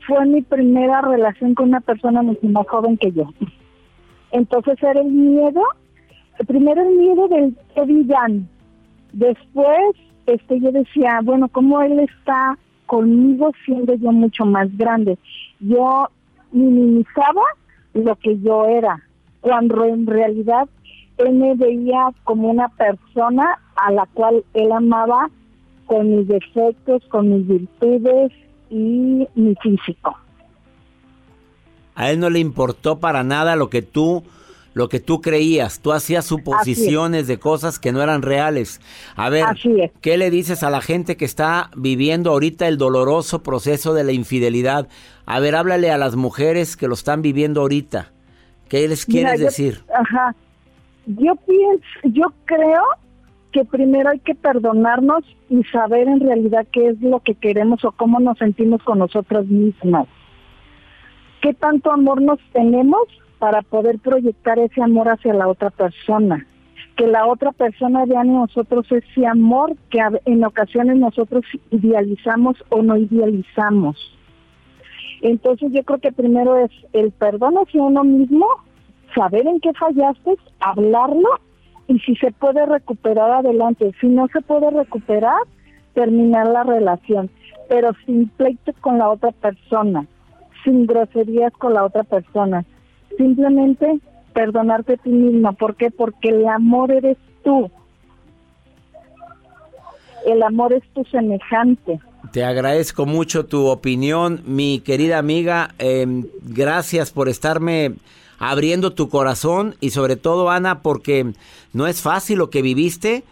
fue 0.09 0.25
mi 0.25 0.41
primera 0.41 1.01
relación 1.01 1.53
con 1.53 1.69
una 1.69 1.79
persona 1.79 2.21
mucho 2.23 2.47
más 2.47 2.67
joven 2.67 2.97
que 2.97 3.11
yo. 3.11 3.29
Entonces 4.31 4.81
era 4.81 4.99
el 4.99 5.11
miedo, 5.11 5.61
primero 6.47 6.81
el 6.81 6.97
miedo 6.97 7.27
del 7.27 7.55
que 7.75 7.85
dirán. 7.85 8.49
Después, 9.13 9.95
este, 10.25 10.59
yo 10.59 10.71
decía, 10.71 11.19
bueno, 11.23 11.47
¿cómo 11.49 11.81
él 11.81 11.99
está 11.99 12.57
conmigo 12.87 13.51
siendo 13.65 13.93
yo 13.93 14.11
mucho 14.11 14.45
más 14.45 14.75
grande? 14.77 15.17
Yo 15.59 16.07
minimizaba 16.51 17.43
lo 17.93 18.15
que 18.15 18.39
yo 18.39 18.65
era, 18.65 19.01
cuando 19.41 19.85
en 19.85 20.07
realidad 20.07 20.67
él 21.17 21.33
me 21.33 21.53
veía 21.55 22.09
como 22.23 22.49
una 22.49 22.69
persona 22.69 23.59
a 23.75 23.91
la 23.91 24.07
cual 24.13 24.43
él 24.53 24.71
amaba 24.71 25.29
con 25.85 26.17
mis 26.17 26.27
defectos, 26.27 27.03
con 27.09 27.29
mis 27.29 27.47
virtudes 27.47 28.31
y 28.69 29.27
mi 29.35 29.55
físico. 29.61 30.17
A 31.95 32.11
él 32.11 32.19
no 32.19 32.29
le 32.29 32.39
importó 32.39 32.99
para 32.99 33.23
nada 33.23 33.55
lo 33.55 33.69
que 33.69 33.81
tú 33.81 34.23
lo 34.75 34.87
que 34.87 34.99
tú 34.99 35.19
creías. 35.19 35.79
Tú 35.79 35.91
hacías 35.91 36.25
suposiciones 36.25 37.27
de 37.27 37.39
cosas 37.39 37.79
que 37.79 37.91
no 37.91 38.01
eran 38.01 38.21
reales. 38.21 38.79
A 39.15 39.29
ver. 39.29 39.45
¿qué 39.99 40.17
le 40.17 40.29
dices 40.29 40.63
a 40.63 40.69
la 40.69 40.79
gente 40.79 41.17
que 41.17 41.25
está 41.25 41.69
viviendo 41.75 42.31
ahorita 42.31 42.67
el 42.67 42.77
doloroso 42.77 43.41
proceso 43.43 43.93
de 43.93 44.03
la 44.05 44.11
infidelidad? 44.13 44.87
A 45.25 45.39
ver, 45.39 45.55
háblale 45.55 45.91
a 45.91 45.97
las 45.97 46.15
mujeres 46.15 46.77
que 46.77 46.87
lo 46.87 46.93
están 46.93 47.21
viviendo 47.21 47.61
ahorita. 47.61 48.11
¿Qué 48.69 48.87
les 48.87 49.07
Mira, 49.09 49.31
quieres 49.31 49.39
yo- 49.39 49.45
decir? 49.47 49.83
Ajá. 49.93 50.35
Yo 51.07 51.35
pienso, 51.35 51.83
yo 52.03 52.31
creo 52.45 52.83
que 53.51 53.65
primero 53.65 54.09
hay 54.09 54.19
que 54.19 54.35
perdonarnos 54.35 55.23
y 55.49 55.63
saber 55.65 56.07
en 56.07 56.19
realidad 56.19 56.67
qué 56.71 56.87
es 56.87 57.01
lo 57.01 57.19
que 57.19 57.35
queremos 57.35 57.83
o 57.83 57.91
cómo 57.91 58.19
nos 58.19 58.37
sentimos 58.37 58.81
con 58.83 58.99
nosotras 58.99 59.45
mismas. 59.45 60.07
¿Qué 61.41 61.53
tanto 61.53 61.91
amor 61.91 62.21
nos 62.21 62.39
tenemos 62.51 63.01
para 63.39 63.61
poder 63.61 63.99
proyectar 63.99 64.59
ese 64.59 64.81
amor 64.81 65.09
hacia 65.09 65.33
la 65.33 65.47
otra 65.47 65.69
persona? 65.69 66.45
Que 66.95 67.07
la 67.07 67.25
otra 67.25 67.51
persona 67.53 68.05
vea 68.05 68.21
en 68.21 68.33
nosotros 68.33 68.85
ese 68.91 69.25
amor 69.25 69.75
que 69.89 69.99
en 70.25 70.43
ocasiones 70.43 70.97
nosotros 70.97 71.45
idealizamos 71.71 72.57
o 72.69 72.83
no 72.83 72.97
idealizamos. 72.97 73.97
Entonces 75.21 75.71
yo 75.71 75.83
creo 75.83 75.99
que 75.99 76.11
primero 76.11 76.57
es 76.57 76.71
el 76.93 77.11
perdón 77.11 77.55
hacia 77.55 77.81
uno 77.81 78.03
mismo, 78.03 78.45
saber 79.15 79.47
en 79.47 79.59
qué 79.59 79.73
fallaste, 79.73 80.37
hablarlo 80.59 81.29
y 81.89 81.99
si 81.99 82.15
se 82.15 82.31
puede 82.31 82.65
recuperar 82.67 83.31
adelante. 83.31 83.91
Si 83.99 84.07
no 84.07 84.27
se 84.27 84.41
puede 84.41 84.69
recuperar, 84.69 85.41
terminar 85.95 86.47
la 86.47 86.63
relación, 86.63 87.29
pero 87.67 87.91
sin 88.05 88.29
pleito 88.29 88.71
con 88.79 88.99
la 88.99 89.09
otra 89.09 89.31
persona, 89.31 90.05
sin 90.63 90.85
groserías 90.85 91.51
con 91.53 91.73
la 91.73 91.83
otra 91.83 92.03
persona. 92.03 92.63
Simplemente 93.17 93.99
perdonarte 94.33 94.93
a 94.93 94.97
ti 94.97 95.09
misma. 95.09 95.53
¿Por 95.53 95.75
qué? 95.75 95.89
Porque 95.89 96.29
el 96.29 96.47
amor 96.47 96.91
eres 96.91 97.17
tú. 97.43 97.71
El 100.27 100.43
amor 100.43 100.73
es 100.73 100.83
tu 100.93 101.03
semejante. 101.05 101.99
Te 102.31 102.43
agradezco 102.43 103.07
mucho 103.07 103.47
tu 103.47 103.65
opinión, 103.65 104.43
mi 104.45 104.79
querida 104.81 105.17
amiga. 105.17 105.73
Eh, 105.79 106.05
gracias 106.43 107.11
por 107.11 107.29
estarme 107.29 107.93
abriendo 108.39 108.93
tu 108.93 109.09
corazón 109.09 109.75
y 109.79 109.91
sobre 109.91 110.15
todo, 110.15 110.49
Ana, 110.49 110.81
porque 110.81 111.33
no 111.73 111.87
es 111.87 112.01
fácil 112.01 112.39
lo 112.39 112.49
que 112.49 112.61
viviste 112.61 113.23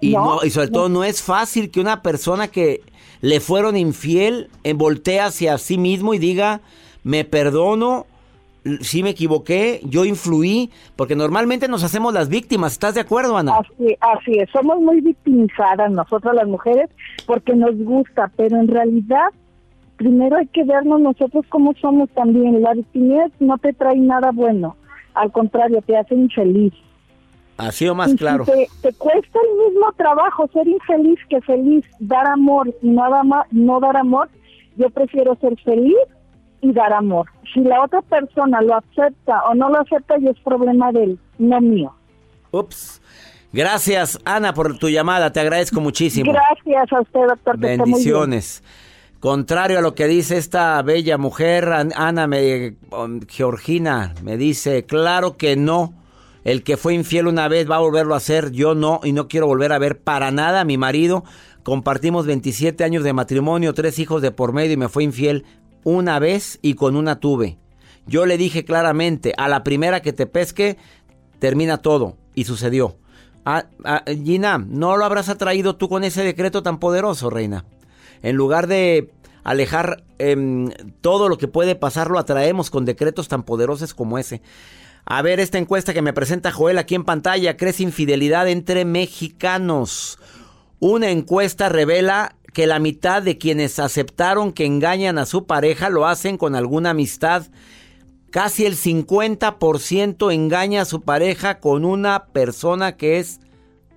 y, 0.00 0.12
No, 0.12 0.36
no, 0.36 0.44
y 0.44 0.50
sobre 0.50 0.68
todo 0.68 0.88
no 0.88 1.04
es 1.04 1.22
fácil 1.22 1.70
que 1.70 1.80
una 1.80 2.02
persona 2.02 2.48
que 2.48 2.82
le 3.20 3.38
fueron 3.38 3.76
infiel 3.76 4.50
eh, 4.64 4.74
voltee 4.74 5.20
hacia 5.20 5.56
sí 5.58 5.78
mismo 5.78 6.12
y 6.12 6.18
diga, 6.18 6.60
me 7.04 7.24
perdono, 7.24 8.06
sí 8.80 9.04
me 9.04 9.10
equivoqué, 9.10 9.80
yo 9.84 10.04
influí, 10.04 10.70
porque 10.96 11.14
normalmente 11.14 11.68
nos 11.68 11.84
hacemos 11.84 12.12
las 12.12 12.28
víctimas. 12.28 12.72
¿Estás 12.72 12.94
de 12.94 13.00
acuerdo, 13.00 13.36
Ana? 13.36 13.58
Así, 13.58 13.96
así 14.00 14.38
es, 14.38 14.50
somos 14.50 14.80
muy 14.80 15.00
victimizadas 15.00 15.92
nosotras 15.92 16.34
las 16.34 16.48
mujeres 16.48 16.90
porque 17.26 17.54
nos 17.54 17.76
gusta, 17.76 18.30
pero 18.36 18.58
en 18.58 18.66
realidad 18.66 19.28
primero 20.02 20.36
hay 20.36 20.46
que 20.48 20.64
vernos 20.64 21.00
nosotros 21.00 21.44
como 21.48 21.72
somos 21.80 22.10
también. 22.10 22.60
La 22.60 22.74
victimidad 22.74 23.30
no 23.38 23.56
te 23.58 23.72
trae 23.72 23.96
nada 23.96 24.30
bueno, 24.32 24.76
al 25.14 25.30
contrario, 25.30 25.80
te 25.86 25.96
hace 25.96 26.14
infeliz. 26.14 26.72
Así 27.56 27.86
o 27.86 27.94
más 27.94 28.08
Y 28.08 28.12
si 28.12 28.18
claro. 28.18 28.44
te, 28.44 28.66
te 28.82 28.92
cuesta 28.94 29.38
el 29.38 29.70
mismo 29.70 29.92
trabajo 29.92 30.48
ser 30.52 30.66
infeliz 30.66 31.18
que 31.28 31.40
feliz, 31.42 31.84
dar 32.00 32.26
amor 32.26 32.74
y 32.82 32.88
no, 32.88 33.08
dar- 33.08 33.46
no 33.52 33.78
dar 33.80 33.96
amor, 33.96 34.28
yo 34.76 34.90
prefiero 34.90 35.36
ser 35.36 35.56
feliz 35.62 35.94
y 36.60 36.72
dar 36.72 36.92
amor. 36.92 37.26
Si 37.54 37.60
la 37.60 37.82
otra 37.84 38.02
persona 38.02 38.60
lo 38.62 38.74
acepta 38.76 39.44
o 39.48 39.54
no 39.54 39.68
lo 39.68 39.80
acepta, 39.80 40.18
ya 40.18 40.30
es 40.30 40.38
problema 40.40 40.90
de 40.92 41.04
él, 41.04 41.18
no 41.38 41.60
mío. 41.60 41.92
Ups. 42.50 43.00
Gracias, 43.52 44.18
Ana, 44.24 44.54
por 44.54 44.78
tu 44.78 44.88
llamada. 44.88 45.30
Te 45.30 45.40
agradezco 45.40 45.80
muchísimo. 45.80 46.32
Gracias 46.32 46.90
a 46.92 47.00
usted, 47.02 47.20
doctor. 47.28 47.60
que 47.60 47.76
Contrario 49.22 49.78
a 49.78 49.82
lo 49.82 49.94
que 49.94 50.08
dice 50.08 50.36
esta 50.36 50.82
bella 50.82 51.16
mujer, 51.16 51.68
An- 51.68 51.92
Ana 51.94 52.26
me, 52.26 52.74
um, 52.90 53.20
Georgina 53.28 54.14
me 54.20 54.36
dice, 54.36 54.84
claro 54.84 55.36
que 55.36 55.54
no. 55.54 55.94
El 56.42 56.64
que 56.64 56.76
fue 56.76 56.94
infiel 56.94 57.28
una 57.28 57.46
vez 57.46 57.70
va 57.70 57.76
a 57.76 57.78
volverlo 57.78 58.14
a 58.14 58.16
hacer, 58.16 58.50
yo 58.50 58.74
no, 58.74 58.98
y 59.04 59.12
no 59.12 59.28
quiero 59.28 59.46
volver 59.46 59.72
a 59.72 59.78
ver 59.78 60.00
para 60.00 60.32
nada 60.32 60.62
a 60.62 60.64
mi 60.64 60.76
marido. 60.76 61.22
Compartimos 61.62 62.26
27 62.26 62.82
años 62.82 63.04
de 63.04 63.12
matrimonio, 63.12 63.74
tres 63.74 64.00
hijos 64.00 64.22
de 64.22 64.32
por 64.32 64.52
medio 64.52 64.72
y 64.72 64.76
me 64.76 64.88
fue 64.88 65.04
infiel 65.04 65.44
una 65.84 66.18
vez 66.18 66.58
y 66.60 66.74
con 66.74 66.96
una 66.96 67.20
tuve. 67.20 67.58
Yo 68.08 68.26
le 68.26 68.36
dije 68.36 68.64
claramente, 68.64 69.34
a 69.38 69.46
la 69.46 69.62
primera 69.62 70.02
que 70.02 70.12
te 70.12 70.26
pesque, 70.26 70.78
termina 71.38 71.78
todo. 71.78 72.16
Y 72.34 72.42
sucedió. 72.42 72.96
Ah, 73.44 73.66
ah, 73.84 74.02
Gina, 74.08 74.58
¿no 74.58 74.96
lo 74.96 75.04
habrás 75.04 75.28
atraído 75.28 75.76
tú 75.76 75.88
con 75.88 76.02
ese 76.02 76.24
decreto 76.24 76.64
tan 76.64 76.80
poderoso, 76.80 77.30
reina? 77.30 77.64
En 78.22 78.36
lugar 78.36 78.66
de 78.66 79.10
alejar 79.44 80.04
em, 80.18 80.70
todo 81.00 81.28
lo 81.28 81.38
que 81.38 81.48
puede 81.48 81.74
pasar, 81.74 82.10
lo 82.10 82.18
atraemos 82.18 82.70
con 82.70 82.84
decretos 82.84 83.28
tan 83.28 83.42
poderosos 83.42 83.94
como 83.94 84.18
ese. 84.18 84.42
A 85.04 85.20
ver, 85.22 85.40
esta 85.40 85.58
encuesta 85.58 85.92
que 85.92 86.02
me 86.02 86.12
presenta 86.12 86.52
Joel 86.52 86.78
aquí 86.78 86.94
en 86.94 87.04
pantalla, 87.04 87.56
crece 87.56 87.82
infidelidad 87.82 88.48
entre 88.48 88.84
mexicanos. 88.84 90.18
Una 90.78 91.10
encuesta 91.10 91.68
revela 91.68 92.36
que 92.52 92.66
la 92.66 92.78
mitad 92.78 93.22
de 93.22 93.38
quienes 93.38 93.78
aceptaron 93.78 94.52
que 94.52 94.66
engañan 94.66 95.18
a 95.18 95.26
su 95.26 95.46
pareja 95.46 95.90
lo 95.90 96.06
hacen 96.06 96.36
con 96.36 96.54
alguna 96.54 96.90
amistad. 96.90 97.46
Casi 98.30 98.64
el 98.64 98.76
50% 98.76 100.32
engaña 100.32 100.82
a 100.82 100.86
su 100.86 101.02
pareja 101.02 101.60
con 101.60 101.84
una 101.84 102.26
persona 102.26 102.96
que 102.96 103.18
es 103.18 103.40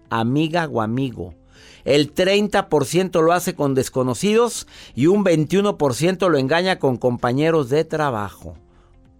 amiga 0.09 0.67
o 0.67 0.81
amigo. 0.81 1.35
El 1.85 2.15
30% 2.15 3.21
lo 3.21 3.31
hace 3.31 3.53
con 3.53 3.75
desconocidos 3.75 4.67
y 4.95 5.05
un 5.05 5.23
21% 5.23 6.27
lo 6.29 6.37
engaña 6.39 6.79
con 6.79 6.97
compañeros 6.97 7.69
de 7.69 7.85
trabajo. 7.85 8.57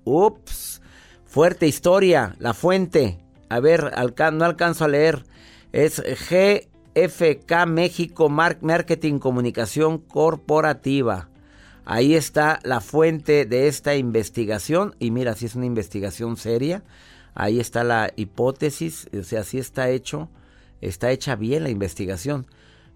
Ups, 0.03 0.81
fuerte 1.25 1.67
historia. 1.67 2.35
La 2.39 2.55
fuente, 2.55 3.19
a 3.49 3.59
ver, 3.59 3.91
no 4.33 4.45
alcanzo 4.45 4.85
a 4.85 4.87
leer. 4.87 5.25
Es 5.73 6.01
GFK 6.01 7.67
México 7.67 8.29
Marketing 8.29 9.19
Comunicación 9.19 9.99
Corporativa. 9.99 11.29
Ahí 11.85 12.15
está 12.15 12.59
la 12.63 12.81
fuente 12.81 13.45
de 13.45 13.67
esta 13.67 13.95
investigación. 13.95 14.95
Y 14.97 15.11
mira, 15.11 15.35
si 15.35 15.45
es 15.45 15.53
una 15.53 15.67
investigación 15.67 16.35
seria. 16.35 16.83
Ahí 17.35 17.59
está 17.59 17.83
la 17.83 18.11
hipótesis. 18.15 19.07
O 19.15 19.21
sea, 19.21 19.43
si 19.43 19.59
está 19.59 19.91
hecho 19.91 20.29
está 20.81 21.11
hecha 21.11 21.35
bien 21.35 21.63
la 21.63 21.69
investigación. 21.69 22.47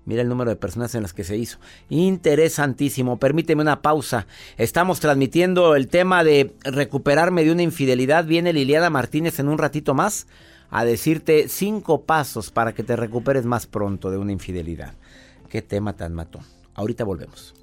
Mira 0.06 0.22
el 0.22 0.30
número 0.30 0.50
de 0.50 0.56
personas 0.56 0.96
en 0.96 1.04
las 1.04 1.14
que 1.14 1.24
se 1.24 1.38
hizo. 1.38 1.60
Interesantísimo. 1.90 3.20
Permíteme 3.20 3.62
una 3.62 3.82
pausa. 3.82 4.26
Estamos 4.58 5.00
transmitiendo 5.00 5.76
el 5.76 5.88
tema 5.88 6.24
de 6.24 6.56
recuperarme 6.64 7.44
de 7.44 7.52
una 7.52 7.62
infidelidad. 7.62 8.26
Viene 8.26 8.54
Liliana 8.54 8.90
Martínez 8.90 9.40
en 9.40 9.50
un 9.50 9.58
ratito 9.58 9.94
más 9.94 10.26
a 10.72 10.86
decirte 10.86 11.48
cinco 11.48 12.02
pasos 12.06 12.52
para 12.52 12.74
que 12.74 12.84
te 12.84 12.96
recuperes 12.96 13.46
más 13.46 13.68
pronto 13.68 14.10
de 14.10 14.18
una 14.18 14.32
infidelidad. 14.32 14.94
Qué 15.50 15.62
tema 15.62 15.94
tan 15.94 16.14
matón. 16.14 16.44
Ahorita 16.76 17.04
volvemos. 17.04 17.54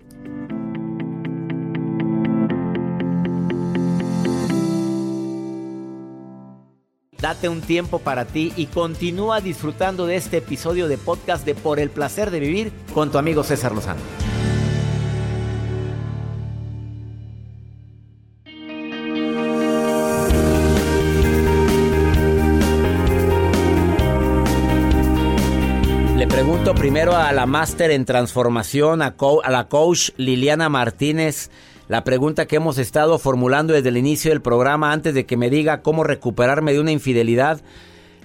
Date 7.20 7.48
un 7.48 7.62
tiempo 7.62 7.98
para 7.98 8.26
ti 8.26 8.52
y 8.56 8.66
continúa 8.66 9.40
disfrutando 9.40 10.06
de 10.06 10.16
este 10.16 10.38
episodio 10.38 10.86
de 10.86 10.98
podcast 10.98 11.46
de 11.46 11.54
Por 11.54 11.80
el 11.80 11.88
placer 11.88 12.30
de 12.30 12.40
vivir 12.40 12.72
con 12.92 13.10
tu 13.10 13.16
amigo 13.16 13.42
César 13.42 13.72
Lozano. 13.72 14.00
Le 26.18 26.26
pregunto 26.26 26.74
primero 26.74 27.16
a 27.16 27.32
la 27.32 27.46
máster 27.46 27.90
en 27.90 28.04
transformación, 28.04 29.00
a, 29.00 29.14
a 29.42 29.50
la 29.50 29.68
coach 29.68 30.10
Liliana 30.18 30.68
Martínez. 30.68 31.50
La 31.88 32.02
pregunta 32.02 32.46
que 32.46 32.56
hemos 32.56 32.78
estado 32.78 33.16
formulando 33.18 33.72
desde 33.72 33.90
el 33.90 33.96
inicio 33.96 34.32
del 34.32 34.42
programa 34.42 34.90
antes 34.90 35.14
de 35.14 35.24
que 35.24 35.36
me 35.36 35.50
diga 35.50 35.82
cómo 35.82 36.02
recuperarme 36.02 36.72
de 36.72 36.80
una 36.80 36.90
infidelidad. 36.90 37.60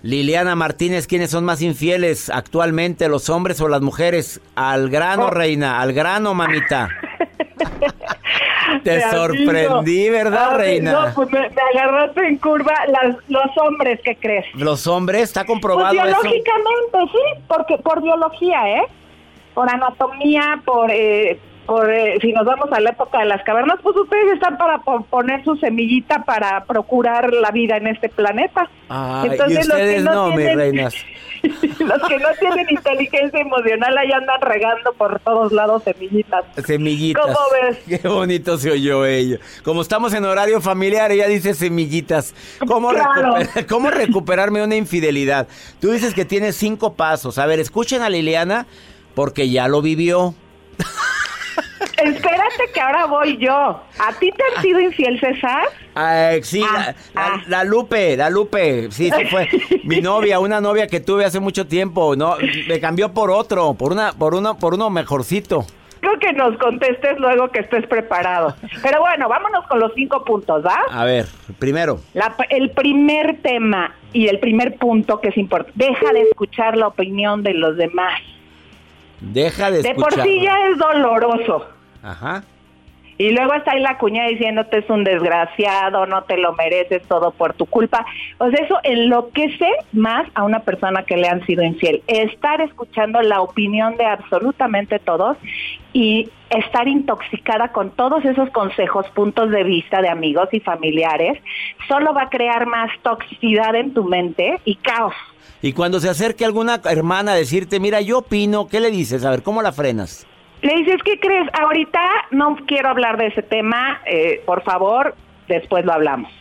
Liliana 0.02 0.56
Martínez, 0.56 1.06
¿quiénes 1.06 1.30
son 1.30 1.46
más 1.46 1.62
infieles 1.62 2.32
actualmente, 2.32 3.08
los 3.08 3.30
hombres 3.30 3.62
o 3.62 3.68
las 3.68 3.82
mujeres? 3.82 4.42
Al 4.56 4.90
grano, 4.90 5.26
oh. 5.26 5.30
reina, 5.30 5.80
al 5.80 5.94
grano, 5.94 6.34
mamita. 6.34 6.90
Te 8.84 9.02
sorprendí, 9.12 10.10
¿verdad, 10.10 10.58
reina? 10.58 10.92
No, 10.92 11.14
pues 11.14 11.30
me, 11.30 11.52
agarraste 11.76 12.26
en 12.26 12.38
curva 12.38 12.74
los 13.28 13.58
hombres, 13.58 14.00
¿qué 14.04 14.16
crees? 14.16 14.46
¿Los 14.56 14.88
hombres? 14.88 15.22
¿Está 15.22 15.46
comprobado 15.46 15.94
pues 15.94 16.04
biológicamente, 16.04 16.98
sí, 17.12 17.44
porque 17.48 17.78
por 17.78 18.02
biología, 18.02 18.80
¿eh? 18.80 18.84
Por 19.54 19.70
anatomía, 19.70 20.64
por... 20.66 20.90
Eh, 20.90 21.40
eh, 21.80 22.18
si 22.22 22.34
nos 22.34 22.46
vamos 22.46 22.72
a 22.72 22.80
la 22.80 22.90
época 22.90 23.20
de 23.20 23.26
las 23.26 23.44
cavernas, 23.44 23.80
pues 23.82 23.96
ustedes 23.96 24.34
están 24.34 24.58
para 24.58 24.80
poner 24.80 25.44
su 25.44 25.56
semillita 25.56 26.24
para 26.26 26.66
procurar 26.66 27.32
la 27.34 27.52
vida 27.52 27.78
en 27.78 27.88
este 27.88 28.10
planeta. 28.10 28.70
Entonces, 29.24 29.68
los 29.68 29.78
que 29.78 30.00
no, 30.00 30.36
tienen, 30.36 30.58
reinas. 30.58 30.96
los 31.44 31.62
que 32.08 32.18
no 32.20 32.28
tienen 32.40 32.66
inteligencia 32.70 33.40
emocional 33.40 33.98
ahí 33.98 34.12
andan 34.12 34.42
regando 34.42 34.94
por 34.94 35.20
todos 35.22 35.52
lados 35.52 35.84
semillitas. 35.84 36.44
Semillitas. 36.66 37.24
¿Cómo 37.24 37.40
ves? 37.54 37.78
Qué 38.02 38.08
bonito 38.08 38.58
se 38.58 38.72
oyó 38.72 39.06
ello. 39.06 39.38
Como 39.64 39.82
estamos 39.82 40.14
en 40.14 40.26
horario 40.26 40.62
familiar, 40.62 41.12
ella 41.12 41.28
dice 41.28 41.54
semillitas. 41.54 42.36
¿Cómo, 42.68 42.92
¿Cómo 43.70 43.92
recuperarme 43.92 44.64
una 44.64 44.76
infidelidad? 44.76 45.48
Tú 45.80 45.92
dices 45.92 46.14
que 46.14 46.26
tienes 46.26 46.56
cinco 46.58 46.94
pasos. 46.94 47.38
A 47.38 47.46
ver, 47.46 47.60
escuchen 47.60 48.02
a 48.02 48.10
Liliana 48.10 48.68
porque 49.16 49.50
ya 49.50 49.68
lo 49.68 49.82
vivió. 49.82 50.36
Espérate 51.82 52.72
que 52.74 52.82
ahora 52.82 53.06
voy 53.06 53.38
yo. 53.38 53.54
¿A 53.54 54.14
ti 54.20 54.32
te 54.32 54.44
han 54.44 54.62
sido 54.62 54.80
infiel, 54.80 55.20
César? 55.20 55.68
sí, 56.44 56.64
ah, 56.68 56.94
ah. 57.16 57.42
la, 57.48 57.64
Lupe, 57.64 58.16
la 58.16 58.30
Lupe, 58.30 58.90
sí, 58.92 59.10
sí 59.10 59.26
fue 59.26 59.50
mi 59.84 60.02
novia, 60.02 60.40
una 60.40 60.62
novia 60.62 60.88
que 60.88 61.00
tuve 61.00 61.26
hace 61.26 61.40
mucho 61.40 61.68
tiempo, 61.68 62.16
no, 62.16 62.38
me 62.68 62.80
cambió 62.80 63.14
por 63.14 63.30
otro, 63.30 63.74
por 63.74 63.92
una, 63.92 64.14
por 64.14 64.36
uno, 64.36 64.58
por 64.58 64.74
uno 64.74 64.90
mejorcito. 64.90 65.66
Creo 66.00 66.18
que 66.18 66.34
nos 66.34 66.58
contestes 66.58 67.20
luego 67.20 67.50
que 67.50 67.60
estés 67.60 67.86
preparado. 67.86 68.56
Pero 68.82 69.02
bueno, 69.02 69.30
vámonos 69.30 69.68
con 69.68 69.80
los 69.80 69.92
cinco 69.94 70.24
puntos, 70.26 70.66
¿va? 70.66 70.80
A 70.90 71.06
ver, 71.06 71.28
primero. 71.60 72.00
el 72.50 72.72
primer 72.72 73.40
tema 73.44 73.94
y 74.12 74.28
el 74.28 74.40
primer 74.40 74.78
punto 74.78 75.22
que 75.22 75.28
es 75.28 75.38
importante, 75.38 75.74
deja 75.76 76.12
de 76.12 76.22
escuchar 76.22 76.76
la 76.76 76.88
opinión 76.88 77.44
de 77.44 77.54
los 77.54 77.78
demás. 77.78 78.20
Deja 79.22 79.72
de 79.72 79.80
escuchar. 79.80 80.10
De 80.12 80.16
por 80.18 80.24
sí 80.24 80.42
ya 80.44 80.68
es 80.70 80.78
doloroso. 80.78 81.68
Ajá. 82.04 82.44
Y 83.22 83.30
luego 83.30 83.54
está 83.54 83.74
ahí 83.74 83.82
la 83.82 84.00
cuña 84.00 84.26
diciéndote 84.26 84.80
es 84.80 84.90
un 84.90 85.04
desgraciado, 85.04 86.08
no 86.08 86.24
te 86.24 86.38
lo 86.38 86.54
mereces 86.54 87.04
todo 87.08 87.30
por 87.30 87.54
tu 87.54 87.68
culpa. 87.68 88.04
Pues 88.40 88.52
eso 88.60 88.80
enloquece 88.82 89.68
más 89.92 90.28
a 90.34 90.42
una 90.42 90.62
persona 90.62 91.04
que 91.04 91.18
le 91.18 91.28
han 91.28 91.46
sido 91.46 91.62
infiel. 91.62 92.02
Estar 92.08 92.62
escuchando 92.62 93.22
la 93.22 93.42
opinión 93.42 93.96
de 93.98 94.06
absolutamente 94.06 94.98
todos 94.98 95.38
y 95.94 96.32
estar 96.50 96.88
intoxicada 96.88 97.72
con 97.72 97.92
todos 97.92 98.26
esos 98.26 98.50
consejos, 98.50 99.06
puntos 99.14 99.52
de 99.52 99.66
vista 99.66 100.02
de 100.02 100.10
amigos 100.10 100.50
y 100.52 100.60
familiares, 100.60 101.38
solo 101.88 102.16
va 102.16 102.24
a 102.24 102.30
crear 102.32 102.66
más 102.66 102.90
toxicidad 103.04 103.76
en 103.76 103.94
tu 103.94 104.04
mente 104.04 104.60
y 104.66 104.78
caos. 104.78 105.14
Y 105.62 105.74
cuando 105.74 106.00
se 106.00 106.10
acerque 106.10 106.44
alguna 106.44 106.82
hermana 106.90 107.34
a 107.34 107.36
decirte, 107.36 107.80
mira, 107.80 108.02
yo 108.02 108.18
opino, 108.18 108.68
¿qué 108.68 108.80
le 108.80 108.90
dices? 108.90 109.24
A 109.26 109.30
ver, 109.30 109.44
¿cómo 109.44 109.62
la 109.62 109.72
frenas? 109.72 110.26
Le 110.62 110.76
dices, 110.76 110.98
¿qué 111.04 111.20
crees? 111.20 111.48
Ahorita 111.60 112.02
no 112.32 112.56
quiero 112.68 112.90
hablar 112.90 113.18
de 113.18 113.28
ese 113.28 113.42
tema, 113.42 114.00
eh, 114.06 114.44
por 114.46 114.64
favor, 114.64 115.16
después 115.48 115.86
lo 115.86 115.94
hablamos. 115.94 116.32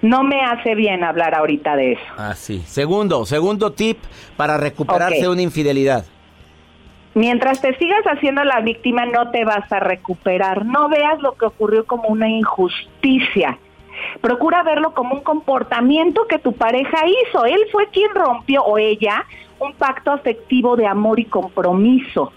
No 0.00 0.24
me 0.24 0.40
hace 0.42 0.74
bien 0.74 1.04
hablar 1.04 1.34
ahorita 1.34 1.76
de 1.76 1.92
eso. 1.92 2.02
Ah, 2.16 2.34
sí. 2.34 2.60
Segundo, 2.66 3.24
segundo 3.24 3.72
tip 3.72 3.98
para 4.36 4.56
recuperarse 4.56 5.20
de 5.20 5.28
una 5.28 5.42
infidelidad. 5.42 6.04
Mientras 7.14 7.60
te 7.60 7.76
sigas 7.76 8.02
haciendo 8.06 8.42
la 8.42 8.60
víctima, 8.60 9.04
no 9.06 9.30
te 9.30 9.44
vas 9.44 9.70
a 9.70 9.80
recuperar. 9.80 10.64
No 10.64 10.88
veas 10.88 11.20
lo 11.20 11.34
que 11.34 11.44
ocurrió 11.44 11.84
como 11.84 12.08
una 12.08 12.28
injusticia. 12.28 13.58
Procura 14.20 14.62
verlo 14.62 14.94
como 14.94 15.14
un 15.14 15.20
comportamiento 15.20 16.26
que 16.26 16.38
tu 16.38 16.54
pareja 16.54 16.98
hizo. 17.06 17.44
Él 17.44 17.60
fue 17.70 17.88
quien 17.88 18.10
rompió, 18.14 18.64
o 18.64 18.78
ella, 18.78 19.24
un 19.60 19.74
pacto 19.74 20.10
afectivo 20.10 20.74
de 20.74 20.86
amor 20.86 21.20
y 21.20 21.26
compromiso. 21.26 22.32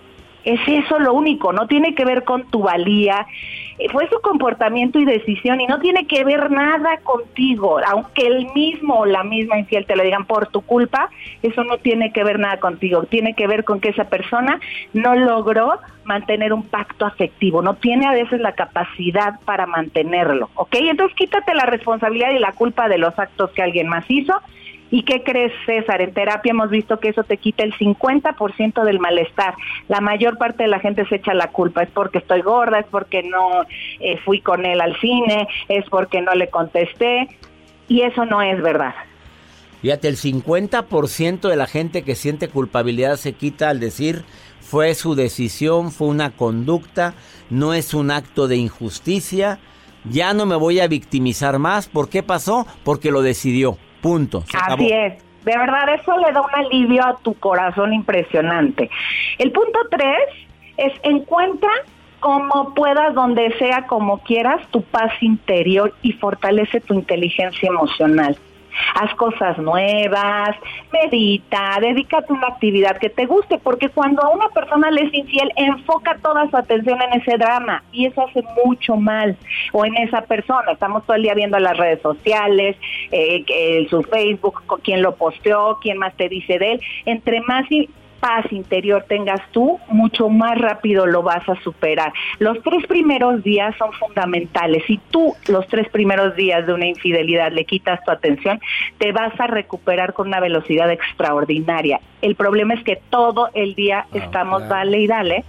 Es 0.45 0.59
eso 0.67 0.99
lo 0.99 1.13
único, 1.13 1.51
no 1.53 1.67
tiene 1.67 1.95
que 1.95 2.05
ver 2.05 2.23
con 2.23 2.45
tu 2.49 2.61
valía, 2.61 3.25
eh, 3.79 3.89
fue 3.89 4.07
su 4.09 4.21
comportamiento 4.21 4.99
y 4.99 5.05
decisión 5.05 5.59
y 5.59 5.67
no 5.67 5.79
tiene 5.79 6.05
que 6.05 6.23
ver 6.23 6.51
nada 6.51 6.97
contigo, 7.03 7.79
aunque 7.85 8.27
el 8.27 8.47
mismo 8.53 8.99
o 8.99 9.05
la 9.05 9.23
misma 9.23 9.57
infiel 9.57 9.85
te 9.85 9.95
lo 9.95 10.03
digan 10.03 10.25
por 10.25 10.47
tu 10.47 10.61
culpa, 10.61 11.09
eso 11.41 11.63
no 11.63 11.77
tiene 11.77 12.13
que 12.13 12.23
ver 12.23 12.39
nada 12.39 12.59
contigo, 12.59 13.03
tiene 13.03 13.33
que 13.33 13.47
ver 13.47 13.63
con 13.63 13.81
que 13.81 13.89
esa 13.89 14.05
persona 14.05 14.59
no 14.93 15.15
logró 15.15 15.79
mantener 16.03 16.53
un 16.53 16.63
pacto 16.63 17.05
afectivo, 17.05 17.63
no 17.63 17.73
tiene 17.73 18.05
a 18.05 18.11
veces 18.11 18.39
la 18.39 18.53
capacidad 18.53 19.39
para 19.45 19.65
mantenerlo, 19.65 20.49
¿ok? 20.53 20.75
Entonces 20.81 21.17
quítate 21.17 21.55
la 21.55 21.65
responsabilidad 21.65 22.31
y 22.31 22.39
la 22.39 22.51
culpa 22.51 22.87
de 22.87 22.99
los 22.99 23.17
actos 23.17 23.49
que 23.51 23.63
alguien 23.63 23.87
más 23.87 24.05
hizo 24.07 24.33
¿Y 24.91 25.03
qué 25.03 25.23
crees, 25.23 25.51
César? 25.65 26.01
En 26.01 26.13
terapia 26.13 26.51
hemos 26.51 26.69
visto 26.69 26.99
que 26.99 27.09
eso 27.09 27.23
te 27.23 27.37
quita 27.37 27.63
el 27.63 27.73
50% 27.73 28.83
del 28.83 28.99
malestar. 28.99 29.55
La 29.87 29.99
mayor 29.99 30.37
parte 30.37 30.63
de 30.63 30.69
la 30.69 30.79
gente 30.79 31.05
se 31.07 31.15
echa 31.15 31.33
la 31.33 31.51
culpa. 31.51 31.83
Es 31.83 31.89
porque 31.89 32.19
estoy 32.19 32.41
gorda, 32.41 32.79
es 32.79 32.85
porque 32.85 33.23
no 33.23 33.65
eh, 33.99 34.17
fui 34.23 34.41
con 34.41 34.65
él 34.65 34.81
al 34.81 34.99
cine, 34.99 35.47
es 35.69 35.85
porque 35.89 36.21
no 36.21 36.33
le 36.35 36.49
contesté. 36.49 37.27
Y 37.87 38.01
eso 38.01 38.25
no 38.25 38.41
es 38.41 38.61
verdad. 38.61 38.93
Fíjate, 39.81 40.07
el 40.07 40.17
50% 40.17 41.49
de 41.49 41.55
la 41.55 41.67
gente 41.67 42.03
que 42.03 42.15
siente 42.15 42.47
culpabilidad 42.47 43.17
se 43.17 43.33
quita 43.33 43.69
al 43.69 43.79
decir 43.79 44.23
fue 44.59 44.95
su 44.95 45.13
decisión, 45.13 45.91
fue 45.91 46.07
una 46.07 46.31
conducta, 46.31 47.13
no 47.49 47.73
es 47.73 47.93
un 47.93 48.09
acto 48.09 48.47
de 48.47 48.55
injusticia. 48.55 49.59
Ya 50.09 50.33
no 50.33 50.45
me 50.45 50.55
voy 50.55 50.79
a 50.79 50.87
victimizar 50.87 51.59
más. 51.59 51.87
¿Por 51.87 52.09
qué 52.09 52.23
pasó? 52.23 52.65
Porque 52.83 53.11
lo 53.11 53.21
decidió. 53.21 53.77
Punto. 54.05 54.43
Así 54.53 54.91
es. 54.91 55.13
De 55.43 55.57
verdad, 55.57 55.95
eso 55.99 56.15
le 56.19 56.31
da 56.31 56.41
un 56.41 56.53
alivio 56.53 57.03
a 57.03 57.17
tu 57.17 57.33
corazón 57.33 57.91
impresionante. 57.91 58.87
El 59.39 59.51
punto 59.51 59.79
tres 59.89 60.19
es 60.77 60.93
encuentra 61.01 61.71
como 62.19 62.75
puedas, 62.75 63.15
donde 63.15 63.51
sea, 63.57 63.87
como 63.87 64.19
quieras, 64.19 64.61
tu 64.69 64.83
paz 64.83 65.11
interior 65.21 65.91
y 66.03 66.11
fortalece 66.13 66.81
tu 66.81 66.93
inteligencia 66.93 67.67
emocional. 67.67 68.37
Haz 68.95 69.13
cosas 69.15 69.57
nuevas, 69.57 70.55
medita, 70.91 71.77
dedícate 71.81 72.31
a 72.31 72.35
una 72.35 72.47
actividad 72.47 72.97
que 72.97 73.09
te 73.09 73.25
guste, 73.25 73.57
porque 73.57 73.89
cuando 73.89 74.23
a 74.23 74.29
una 74.29 74.49
persona 74.49 74.91
le 74.91 75.05
es 75.05 75.13
infiel, 75.13 75.51
enfoca 75.55 76.17
toda 76.21 76.49
su 76.49 76.57
atención 76.57 76.99
en 77.01 77.21
ese 77.21 77.37
drama 77.37 77.83
y 77.91 78.07
eso 78.07 78.25
hace 78.27 78.43
mucho 78.63 78.95
mal. 78.95 79.37
O 79.71 79.85
en 79.85 79.95
esa 79.97 80.21
persona, 80.21 80.71
estamos 80.71 81.05
todo 81.05 81.15
el 81.15 81.23
día 81.23 81.33
viendo 81.33 81.59
las 81.59 81.77
redes 81.77 82.01
sociales, 82.01 82.77
eh, 83.11 83.87
su 83.89 84.03
Facebook, 84.03 84.63
quién 84.83 85.01
lo 85.01 85.15
posteó, 85.15 85.79
quién 85.81 85.97
más 85.97 86.15
te 86.15 86.29
dice 86.29 86.59
de 86.59 86.73
él. 86.73 86.81
Entre 87.05 87.41
más 87.41 87.65
paz 88.25 88.51
interior 88.51 89.05
tengas 89.07 89.39
tú, 89.51 89.79
mucho 89.87 90.29
más 90.29 90.57
rápido 90.57 91.05
lo 91.05 91.21
vas 91.21 91.47
a 91.47 91.61
superar. 91.61 92.11
Los 92.39 92.59
tres 92.63 92.87
primeros 92.87 93.43
días 93.43 93.75
son 93.77 93.93
fundamentales. 93.93 94.81
Si 94.87 94.99
tú 95.11 95.35
los 95.47 95.67
tres 95.67 95.87
primeros 95.89 96.35
días 96.35 96.65
de 96.65 96.73
una 96.73 96.87
infidelidad 96.87 97.51
le 97.51 97.65
quitas 97.65 98.03
tu 98.03 98.09
atención, 98.09 98.59
te 98.97 99.11
vas 99.11 99.39
a 99.39 99.45
recuperar 99.45 100.13
con 100.13 100.29
una 100.29 100.39
velocidad 100.39 100.89
extraordinaria. 100.89 102.01
El 102.23 102.33
problema 102.33 102.73
es 102.73 102.83
que 102.83 102.99
todo 103.11 103.49
el 103.53 103.75
día 103.75 104.07
ah, 104.11 104.17
estamos 104.17 104.67
dale 104.67 105.01
y 105.01 105.05
dale 105.05 105.45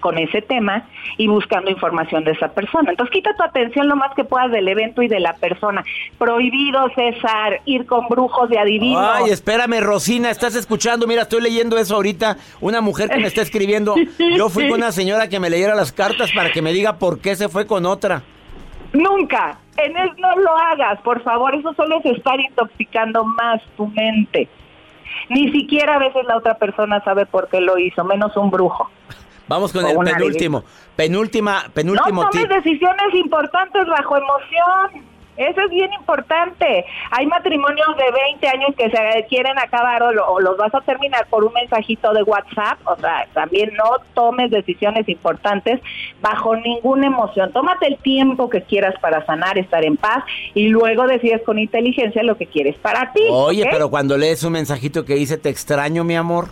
con 0.00 0.18
ese 0.18 0.42
tema 0.42 0.84
y 1.16 1.28
buscando 1.28 1.70
información 1.70 2.24
de 2.24 2.32
esa 2.32 2.48
persona. 2.48 2.90
Entonces 2.90 3.12
quita 3.12 3.34
tu 3.36 3.42
atención 3.42 3.88
lo 3.88 3.96
más 3.96 4.14
que 4.14 4.24
puedas 4.24 4.50
del 4.50 4.66
evento 4.68 5.02
y 5.02 5.08
de 5.08 5.20
la 5.20 5.34
persona. 5.34 5.84
Prohibido, 6.18 6.90
César, 6.94 7.60
ir 7.64 7.86
con 7.86 8.08
brujos 8.08 8.48
de 8.48 8.58
adivinos. 8.58 9.08
Ay, 9.12 9.30
espérame, 9.30 9.80
Rosina, 9.80 10.30
estás 10.30 10.56
escuchando, 10.56 11.06
mira, 11.06 11.22
estoy 11.22 11.42
leyendo 11.42 11.78
eso 11.78 11.94
ahorita, 11.94 12.09
una 12.60 12.80
mujer 12.80 13.08
que 13.10 13.18
me 13.18 13.26
está 13.26 13.42
escribiendo. 13.42 13.94
Yo 14.36 14.48
fui 14.48 14.68
con 14.68 14.78
una 14.78 14.92
señora 14.92 15.28
que 15.28 15.40
me 15.40 15.50
leyera 15.50 15.74
las 15.74 15.92
cartas 15.92 16.30
para 16.32 16.50
que 16.52 16.62
me 16.62 16.72
diga 16.72 16.98
por 16.98 17.20
qué 17.20 17.36
se 17.36 17.48
fue 17.48 17.66
con 17.66 17.86
otra. 17.86 18.22
Nunca, 18.92 19.58
en 19.76 19.96
eso 19.96 20.14
no 20.18 20.36
lo 20.36 20.56
hagas, 20.56 21.00
por 21.02 21.22
favor, 21.22 21.54
eso 21.54 21.72
solo 21.74 22.00
es 22.00 22.16
estar 22.16 22.40
intoxicando 22.40 23.24
más 23.24 23.62
tu 23.76 23.86
mente. 23.86 24.48
Ni 25.28 25.50
siquiera 25.52 25.96
a 25.96 25.98
veces 25.98 26.24
la 26.26 26.36
otra 26.36 26.54
persona 26.54 27.02
sabe 27.04 27.26
por 27.26 27.48
qué 27.48 27.60
lo 27.60 27.78
hizo, 27.78 28.04
menos 28.04 28.36
un 28.36 28.50
brujo. 28.50 28.90
Vamos 29.46 29.72
con 29.72 29.84
el 29.84 29.98
penúltimo. 29.98 30.64
Penúltima, 30.94 31.64
penúltimo 31.74 32.22
no 32.22 32.30
tomes 32.30 32.48
decisiones 32.48 33.14
importantes 33.14 33.86
bajo 33.86 34.16
emoción. 34.16 35.09
Eso 35.36 35.60
es 35.62 35.70
bien 35.70 35.92
importante. 35.92 36.84
Hay 37.10 37.26
matrimonios 37.26 37.88
de 37.96 38.10
20 38.10 38.48
años 38.48 38.74
que 38.76 38.90
se 38.90 39.26
quieren 39.28 39.58
acabar 39.58 40.02
o, 40.02 40.40
los 40.40 40.56
vas 40.56 40.74
a 40.74 40.80
terminar 40.82 41.26
por 41.28 41.44
un 41.44 41.52
mensajito 41.52 42.12
de 42.12 42.22
WhatsApp. 42.22 42.78
O 42.84 42.96
sea, 42.96 43.26
también 43.32 43.72
no 43.74 43.90
tomes 44.14 44.50
decisiones 44.50 45.08
importantes 45.08 45.80
bajo 46.20 46.56
ninguna 46.56 47.06
emoción. 47.06 47.52
Tómate 47.52 47.86
el 47.86 47.96
tiempo 47.98 48.50
que 48.50 48.62
quieras 48.62 48.94
para 49.00 49.24
sanar, 49.24 49.58
estar 49.58 49.84
en 49.84 49.96
paz 49.96 50.24
y 50.54 50.68
luego 50.68 51.06
decides 51.06 51.42
con 51.42 51.58
inteligencia 51.58 52.22
lo 52.22 52.36
que 52.36 52.46
quieres 52.46 52.76
para 52.78 53.12
ti. 53.12 53.22
Oye, 53.30 53.66
pero 53.70 53.88
cuando 53.90 54.16
lees 54.18 54.42
un 54.44 54.52
mensajito 54.52 55.04
que 55.04 55.14
dice 55.14 55.38
te 55.38 55.48
extraño, 55.48 56.04
mi 56.04 56.16
amor. 56.16 56.48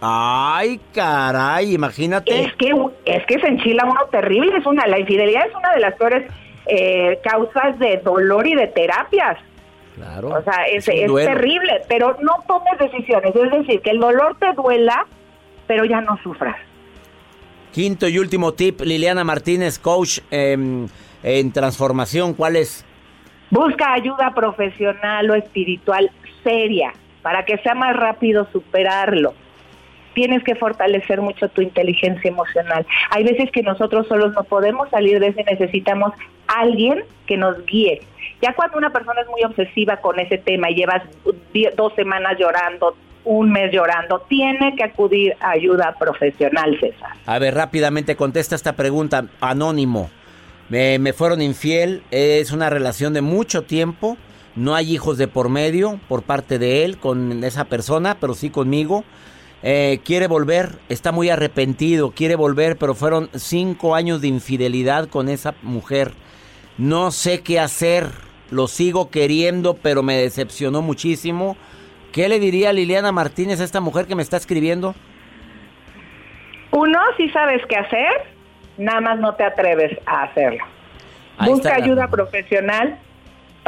Ay, 0.00 0.80
caray, 0.94 1.74
imagínate. 1.74 2.44
Es 2.44 2.54
que, 2.54 2.72
es 3.04 3.26
que 3.26 3.40
se 3.40 3.48
enchila 3.48 3.84
uno 3.84 4.00
terrible, 4.12 4.56
es 4.56 4.66
una, 4.66 4.86
la 4.86 5.00
infidelidad 5.00 5.46
es 5.48 5.54
una 5.56 5.72
de 5.72 5.80
las 5.80 5.94
peores 5.94 6.30
eh, 6.68 7.18
causas 7.22 7.78
de 7.78 7.98
dolor 7.98 8.46
y 8.46 8.54
de 8.54 8.66
terapias. 8.68 9.38
Claro. 9.94 10.28
O 10.28 10.42
sea, 10.42 10.64
es, 10.70 10.86
es, 10.86 11.12
terrible, 11.12 11.80
pero 11.88 12.16
no 12.22 12.44
tomes 12.46 12.78
decisiones, 12.78 13.34
es 13.34 13.50
decir, 13.50 13.80
que 13.80 13.90
el 13.90 13.98
dolor 13.98 14.36
te 14.38 14.52
duela, 14.52 15.06
pero 15.66 15.84
ya 15.84 16.00
no 16.00 16.16
sufras. 16.22 16.56
Quinto 17.72 18.08
y 18.08 18.18
último 18.18 18.54
tip, 18.54 18.80
Liliana 18.80 19.24
Martínez, 19.24 19.78
coach 19.78 20.20
em, 20.30 20.86
en 21.22 21.52
transformación, 21.52 22.34
¿cuál 22.34 22.56
es? 22.56 22.84
Busca 23.50 23.92
ayuda 23.92 24.32
profesional 24.34 25.30
o 25.30 25.34
espiritual 25.34 26.10
seria 26.44 26.92
para 27.22 27.44
que 27.44 27.58
sea 27.58 27.74
más 27.74 27.96
rápido 27.96 28.46
superarlo 28.52 29.34
tienes 30.18 30.42
que 30.42 30.56
fortalecer 30.56 31.20
mucho 31.20 31.48
tu 31.48 31.60
inteligencia 31.62 32.28
emocional. 32.28 32.84
Hay 33.10 33.22
veces 33.22 33.52
que 33.52 33.62
nosotros 33.62 34.08
solos 34.08 34.34
no 34.34 34.42
podemos 34.42 34.90
salir 34.90 35.20
de 35.20 35.28
ese, 35.28 35.44
necesitamos 35.44 36.12
alguien 36.48 37.04
que 37.28 37.36
nos 37.36 37.64
guíe. 37.66 38.00
Ya 38.42 38.52
cuando 38.52 38.78
una 38.78 38.90
persona 38.90 39.20
es 39.20 39.28
muy 39.28 39.44
obsesiva 39.44 39.98
con 39.98 40.18
ese 40.18 40.38
tema 40.38 40.72
y 40.72 40.74
llevas 40.74 41.04
dos 41.76 41.94
semanas 41.94 42.36
llorando, 42.36 42.96
un 43.24 43.52
mes 43.52 43.70
llorando, 43.72 44.24
tiene 44.28 44.74
que 44.74 44.82
acudir 44.82 45.36
a 45.38 45.50
ayuda 45.50 45.94
profesional, 45.96 46.76
César. 46.80 47.10
A 47.24 47.38
ver, 47.38 47.54
rápidamente 47.54 48.16
contesta 48.16 48.56
esta 48.56 48.72
pregunta, 48.72 49.26
anónimo. 49.40 50.10
Me, 50.68 50.98
me 50.98 51.12
fueron 51.12 51.40
infiel, 51.40 52.02
es 52.10 52.50
una 52.50 52.70
relación 52.70 53.14
de 53.14 53.20
mucho 53.20 53.62
tiempo, 53.62 54.16
no 54.56 54.74
hay 54.74 54.92
hijos 54.92 55.16
de 55.16 55.28
por 55.28 55.48
medio 55.48 56.00
por 56.08 56.24
parte 56.24 56.58
de 56.58 56.84
él 56.84 56.98
con 56.98 57.44
esa 57.44 57.66
persona, 57.66 58.16
pero 58.20 58.34
sí 58.34 58.50
conmigo. 58.50 59.04
Eh, 59.62 60.00
quiere 60.04 60.28
volver, 60.28 60.78
está 60.88 61.10
muy 61.10 61.30
arrepentido, 61.30 62.12
quiere 62.12 62.36
volver, 62.36 62.76
pero 62.76 62.94
fueron 62.94 63.28
cinco 63.34 63.94
años 63.94 64.20
de 64.20 64.28
infidelidad 64.28 65.08
con 65.08 65.28
esa 65.28 65.54
mujer. 65.62 66.12
No 66.76 67.10
sé 67.10 67.42
qué 67.42 67.58
hacer, 67.58 68.06
lo 68.50 68.68
sigo 68.68 69.10
queriendo, 69.10 69.74
pero 69.74 70.02
me 70.02 70.16
decepcionó 70.16 70.80
muchísimo. 70.80 71.56
¿Qué 72.12 72.28
le 72.28 72.38
diría 72.38 72.72
Liliana 72.72 73.10
Martínez 73.10 73.60
a 73.60 73.64
esta 73.64 73.80
mujer 73.80 74.06
que 74.06 74.14
me 74.14 74.22
está 74.22 74.36
escribiendo? 74.36 74.94
Uno, 76.70 77.00
si 77.16 77.28
sabes 77.30 77.60
qué 77.68 77.76
hacer, 77.76 78.12
nada 78.76 79.00
más 79.00 79.18
no 79.18 79.34
te 79.34 79.44
atreves 79.44 79.98
a 80.06 80.24
hacerlo. 80.24 80.64
Busca 81.44 81.74
ayuda 81.74 82.08
profesional 82.08 82.98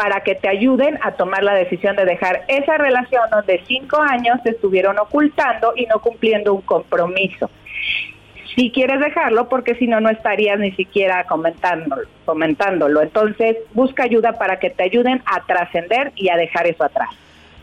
para 0.00 0.22
que 0.22 0.34
te 0.34 0.48
ayuden 0.48 0.98
a 1.02 1.12
tomar 1.12 1.42
la 1.42 1.52
decisión 1.52 1.94
de 1.94 2.06
dejar 2.06 2.44
esa 2.48 2.78
relación 2.78 3.20
donde 3.30 3.62
cinco 3.68 4.00
años 4.00 4.42
te 4.42 4.52
estuvieron 4.52 4.98
ocultando 4.98 5.74
y 5.76 5.84
no 5.84 5.98
cumpliendo 5.98 6.54
un 6.54 6.62
compromiso. 6.62 7.50
Si 8.56 8.70
quieres 8.70 8.98
dejarlo, 8.98 9.50
porque 9.50 9.74
si 9.74 9.86
no, 9.86 10.00
no 10.00 10.08
estarías 10.08 10.58
ni 10.58 10.72
siquiera 10.72 11.24
comentándolo, 11.24 12.08
comentándolo. 12.24 13.02
Entonces, 13.02 13.58
busca 13.74 14.04
ayuda 14.04 14.38
para 14.38 14.58
que 14.58 14.70
te 14.70 14.84
ayuden 14.84 15.22
a 15.26 15.44
trascender 15.44 16.12
y 16.16 16.30
a 16.30 16.38
dejar 16.38 16.66
eso 16.66 16.84
atrás. 16.84 17.10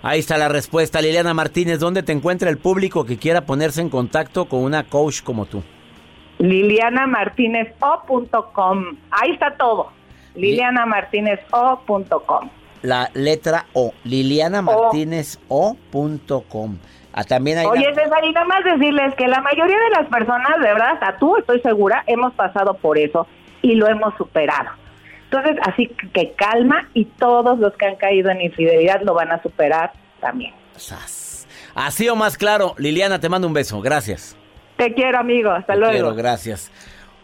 Ahí 0.04 0.20
está 0.20 0.38
la 0.38 0.48
respuesta, 0.48 1.02
Liliana 1.02 1.34
Martínez. 1.34 1.80
¿Dónde 1.80 2.04
te 2.04 2.12
encuentra 2.12 2.52
el 2.52 2.60
público 2.60 3.04
que 3.04 3.18
quiera 3.18 3.48
ponerse 3.48 3.82
en 3.82 3.90
contacto 3.90 4.46
con 4.46 4.60
una 4.60 4.84
coach 4.84 5.24
como 5.24 5.48
tú? 5.48 5.64
lilianamartinezO.com. 6.38 8.96
Ahí 9.10 9.32
está 9.32 9.58
todo 9.58 9.97
lilianamartinezO.com. 10.38 12.50
La 12.84 13.10
letra 13.14 13.66
O, 13.74 13.92
lilianamartinezO.com. 14.04 16.78
Ah, 17.14 17.24
también 17.24 17.58
hay 17.58 17.66
Oye, 17.66 17.92
César, 17.96 18.24
y 18.24 18.32
nada 18.32 18.46
más 18.46 18.64
decirles 18.64 19.16
que 19.16 19.28
la 19.28 19.42
mayoría 19.42 19.80
de 19.80 19.90
las 19.90 20.06
personas, 20.08 20.60
de 20.60 20.68
verdad, 20.68 20.92
hasta 20.94 21.18
tú, 21.18 21.36
estoy 21.38 21.60
segura, 21.62 22.04
hemos 22.06 22.32
pasado 22.34 22.76
por 22.76 23.00
eso 23.00 23.26
y 23.64 23.74
lo 23.74 23.88
hemos 23.88 24.16
superado. 24.18 24.70
Entonces, 25.24 25.58
así 25.64 25.88
que 26.14 26.34
calma 26.34 26.88
y 26.94 27.06
todos 27.06 27.58
los 27.60 27.76
que 27.76 27.88
han 27.88 27.96
caído 27.96 28.30
en 28.30 28.42
infidelidad 28.42 29.02
lo 29.02 29.16
van 29.16 29.32
a 29.32 29.42
superar 29.42 29.94
también. 30.22 30.54
Así 31.74 32.08
o 32.08 32.16
más 32.16 32.38
claro, 32.38 32.76
Liliana, 32.78 33.20
te 33.20 33.30
mando 33.30 33.48
un 33.48 33.54
beso. 33.54 33.82
Gracias. 33.82 34.38
Te 34.78 34.94
quiero, 34.94 35.18
amigo. 35.18 35.50
Hasta 35.52 35.76
luego. 35.76 35.92
Quiero, 35.92 36.16
gracias. 36.16 36.72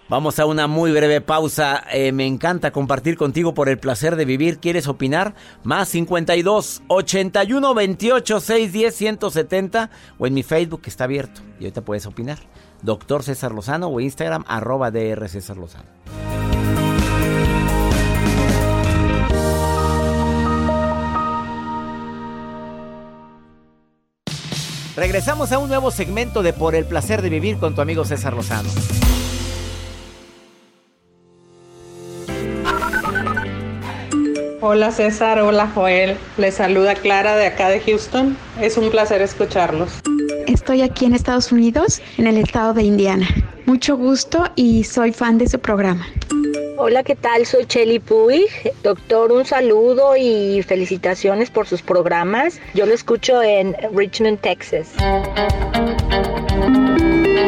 Vamos 0.09 0.37
a 0.37 0.45
una 0.45 0.67
muy 0.67 0.91
breve 0.91 1.21
pausa. 1.21 1.83
Eh, 1.91 2.11
me 2.11 2.27
encanta 2.27 2.71
compartir 2.71 3.17
contigo 3.17 3.53
por 3.53 3.69
el 3.69 3.79
placer 3.79 4.15
de 4.15 4.25
vivir. 4.25 4.59
¿Quieres 4.59 4.87
opinar? 4.87 5.33
Más 5.63 5.89
52 5.89 6.83
81 6.87 7.73
28 7.73 8.39
610 8.39 8.95
170 8.95 9.89
o 10.17 10.27
en 10.27 10.33
mi 10.33 10.43
Facebook 10.43 10.81
que 10.81 10.89
está 10.89 11.05
abierto 11.05 11.41
y 11.59 11.63
ahorita 11.63 11.81
puedes 11.81 12.05
opinar. 12.05 12.39
Doctor 12.81 13.23
César 13.23 13.53
Lozano 13.53 13.87
o 13.87 14.01
Instagram 14.01 14.43
arroba 14.47 14.91
DR 14.91 15.27
César 15.29 15.55
Lozano. 15.55 15.87
Regresamos 24.95 25.51
a 25.51 25.57
un 25.57 25.69
nuevo 25.69 25.89
segmento 25.89 26.43
de 26.43 26.53
Por 26.53 26.75
el 26.75 26.85
placer 26.85 27.21
de 27.21 27.29
vivir 27.29 27.57
con 27.57 27.73
tu 27.73 27.81
amigo 27.81 28.05
César 28.05 28.33
Lozano. 28.33 28.69
Hola 34.65 34.91
César, 34.91 35.39
hola 35.39 35.69
Joel. 35.75 36.17
Les 36.37 36.55
saluda 36.55 36.95
Clara 36.95 37.35
de 37.35 37.47
acá 37.47 37.67
de 37.67 37.81
Houston. 37.81 38.37
Es 38.61 38.77
un 38.77 38.89
placer 38.91 39.21
escucharlos. 39.21 39.99
Estoy 40.47 40.83
aquí 40.83 41.03
en 41.03 41.13
Estados 41.13 41.51
Unidos, 41.51 42.01
en 42.17 42.27
el 42.27 42.37
estado 42.37 42.73
de 42.73 42.83
Indiana. 42.83 43.27
Mucho 43.65 43.97
gusto 43.97 44.45
y 44.55 44.85
soy 44.85 45.11
fan 45.11 45.37
de 45.37 45.49
su 45.49 45.59
programa. 45.59 46.07
Hola, 46.77 47.03
¿qué 47.03 47.15
tal? 47.17 47.45
Soy 47.45 47.65
Chelly 47.65 47.99
Puig. 47.99 48.47
Doctor, 48.83 49.33
un 49.33 49.43
saludo 49.43 50.15
y 50.15 50.63
felicitaciones 50.63 51.49
por 51.49 51.67
sus 51.67 51.81
programas. 51.81 52.61
Yo 52.73 52.85
lo 52.85 52.93
escucho 52.93 53.43
en 53.43 53.75
Richmond, 53.93 54.39
Texas. 54.39 54.93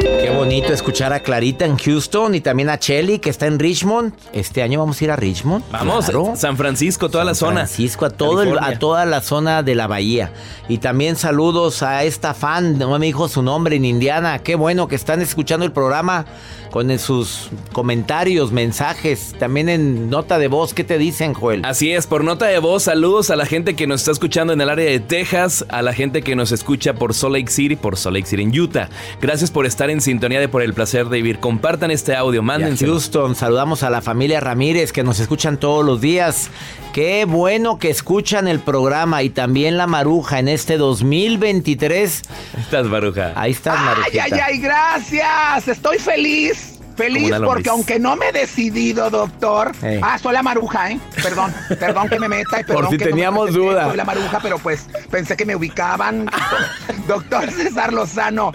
Qué 0.02 0.32
bonito 0.36 0.74
escuchar 0.74 1.14
a 1.14 1.20
Clarita 1.22 1.66
en 1.66 1.78
Houston 1.78 2.36
y 2.36 2.42
también 2.42 2.70
a 2.70 2.78
Chelly 2.80 3.20
que 3.20 3.30
está 3.30 3.46
en 3.48 3.60
Richmond. 3.60 4.14
Este 4.34 4.62
año 4.62 4.80
vamos 4.80 5.00
a 5.00 5.04
ir 5.04 5.12
a 5.12 5.16
Richmond. 5.16 5.64
Vamos, 5.72 6.06
Claro. 6.06 6.34
San 6.36 6.58
Francisco, 6.58 7.10
toda 7.10 7.24
la 7.24 7.36
San 7.36 7.50
zona. 7.50 7.60
Francisco, 7.66 8.06
a, 8.06 8.10
todo 8.10 8.42
el- 8.42 8.58
a 8.60 8.78
toda 8.80 9.06
la 9.06 9.22
zona 9.22 9.64
de 9.64 9.76
la 9.76 9.88
bahía. 9.88 10.32
Y 10.68 10.80
también 10.80 11.16
saludos 11.16 11.84
a 11.84 12.04
esta 12.04 12.34
fan, 12.34 12.78
no 12.78 12.98
me 13.00 13.06
dijo 13.06 13.28
su 13.28 13.42
nombre 13.42 13.76
en 13.76 13.86
Indiana. 13.86 14.40
Qué 14.40 14.56
bueno 14.56 14.88
que 14.88 14.96
están 14.96 15.22
escuchando 15.22 15.66
el 15.66 15.72
programa 15.72 16.26
con 16.72 16.98
sus 17.00 17.50
comentarios, 17.72 18.52
mensajes, 18.52 19.34
también 19.40 19.70
en 19.70 20.10
nota 20.10 20.38
de 20.40 20.50
voz. 20.50 20.74
¿Qué 20.74 20.84
te 20.84 20.98
dicen, 20.98 21.34
Joel? 21.34 21.64
Así 21.64 21.94
es, 21.94 22.06
por 22.06 22.24
nota 22.26 22.48
de 22.48 22.60
voz, 22.60 22.84
saludos 22.84 23.30
a 23.30 23.38
la 23.38 23.46
gente 23.46 23.76
que 23.78 23.88
nos 23.88 24.02
está 24.02 24.12
escuchando 24.12 24.52
en 24.52 24.60
el 24.60 24.70
área 24.70 24.86
de 24.90 25.00
Texas, 25.00 25.66
a 25.70 25.82
la 25.82 25.94
gente 25.94 26.22
que 26.22 26.36
nos 26.36 26.52
escucha 26.52 26.94
por 26.96 27.14
Salt 27.14 27.34
Lake 27.36 27.50
City, 27.50 27.78
por 27.78 27.96
Salt 27.96 28.18
Lake 28.18 28.28
City 28.28 28.42
en 28.42 28.60
Utah. 28.60 28.90
Gracias 29.22 29.52
por 29.52 29.66
estar 29.66 29.85
en 29.90 30.02
sintonía 30.02 30.40
de 30.40 30.48
Por 30.48 30.62
el 30.62 30.74
Placer 30.74 31.06
de 31.08 31.18
Vivir. 31.18 31.40
Compartan 31.40 31.92
este 31.92 32.16
audio, 32.16 32.42
mándense. 32.44 32.86
Houston, 32.86 33.36
saludamos 33.36 33.84
a 33.84 33.90
la 33.90 34.02
familia 34.02 34.40
Ramírez 34.40 34.92
que 34.92 35.04
nos 35.04 35.20
escuchan 35.20 35.58
todos 35.58 35.86
los 35.86 36.02
días. 36.02 36.50
Qué 36.94 37.26
bueno 37.26 37.78
que 37.78 37.90
escuchan 37.90 38.48
el 38.48 38.60
programa 38.60 39.22
y 39.24 39.30
también 39.30 39.78
la 39.78 39.88
Maruja 39.88 40.40
en 40.40 40.48
este 40.48 40.78
2023. 40.78 42.22
Estás, 42.60 42.90
Baruja. 42.90 43.34
Ahí 43.36 43.52
estás, 43.52 43.78
Ay, 43.78 43.86
Marujita. 43.86 44.24
ay, 44.24 44.32
ay, 44.46 44.58
gracias. 44.60 45.68
Estoy 45.68 46.00
feliz. 46.00 46.72
Feliz 46.96 47.30
porque 47.44 47.70
aunque 47.70 48.00
no 48.00 48.16
me 48.16 48.30
he 48.30 48.32
decidido, 48.32 49.10
doctor. 49.10 49.74
Ey. 49.84 50.00
Ah, 50.02 50.18
soy 50.18 50.34
la 50.34 50.42
maruja, 50.42 50.92
¿eh? 50.92 51.00
Perdón, 51.22 51.54
perdón 51.80 52.08
que 52.08 52.18
me 52.20 52.30
meta 52.30 52.62
y 52.62 52.64
perdón 52.64 52.90
si 52.92 52.98
que 52.98 53.04
no 53.04 53.06
me 53.06 53.12
teníamos 53.12 53.46
presenté, 53.48 53.68
duda. 53.68 53.88
Soy 53.88 53.98
la 53.98 54.06
maruja, 54.06 54.40
pero 54.42 54.60
pues 54.60 54.86
pensé 55.12 55.36
que 55.36 55.46
me 55.46 55.58
ubicaban. 55.58 56.30
doctor 57.08 57.52
César 57.52 57.92
Lozano, 57.92 58.54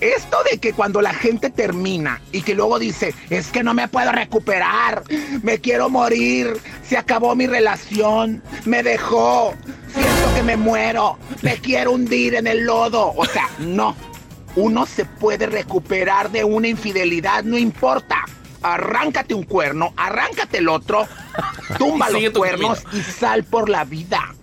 esto 0.00 0.38
de 0.50 0.58
que 0.58 0.72
cuando 0.72 1.02
la 1.02 1.12
gente 1.12 1.50
termina 1.50 2.20
y 2.32 2.42
que 2.42 2.54
luego 2.54 2.78
dice, 2.78 3.14
es 3.28 3.48
que 3.48 3.62
no 3.62 3.74
me 3.74 3.88
puedo 3.88 4.12
recuperar, 4.12 5.02
me 5.42 5.58
quiero 5.58 5.90
morir, 5.90 6.56
se 6.82 6.96
acabó 6.96 7.34
mi 7.34 7.46
relación, 7.46 8.42
me 8.64 8.82
dejó, 8.82 9.54
siento 9.92 10.34
que 10.34 10.42
me 10.42 10.56
muero, 10.56 11.18
me 11.42 11.56
quiero 11.58 11.92
hundir 11.92 12.34
en 12.34 12.46
el 12.46 12.64
lodo. 12.64 13.12
O 13.16 13.24
sea, 13.26 13.48
no. 13.58 13.94
Uno 14.56 14.86
se 14.86 15.04
puede 15.04 15.46
recuperar 15.46 16.30
de 16.30 16.44
una 16.44 16.68
infidelidad, 16.68 17.44
no 17.44 17.56
importa. 17.56 18.24
Arráncate 18.62 19.32
un 19.32 19.44
cuerno, 19.44 19.94
arráncate 19.96 20.58
el 20.58 20.68
otro, 20.68 21.06
tumba 21.78 22.10
los 22.10 22.30
cuernos 22.30 22.82
y 22.92 23.00
sal 23.00 23.44
por 23.44 23.68
la 23.68 23.84
vida. 23.84 24.34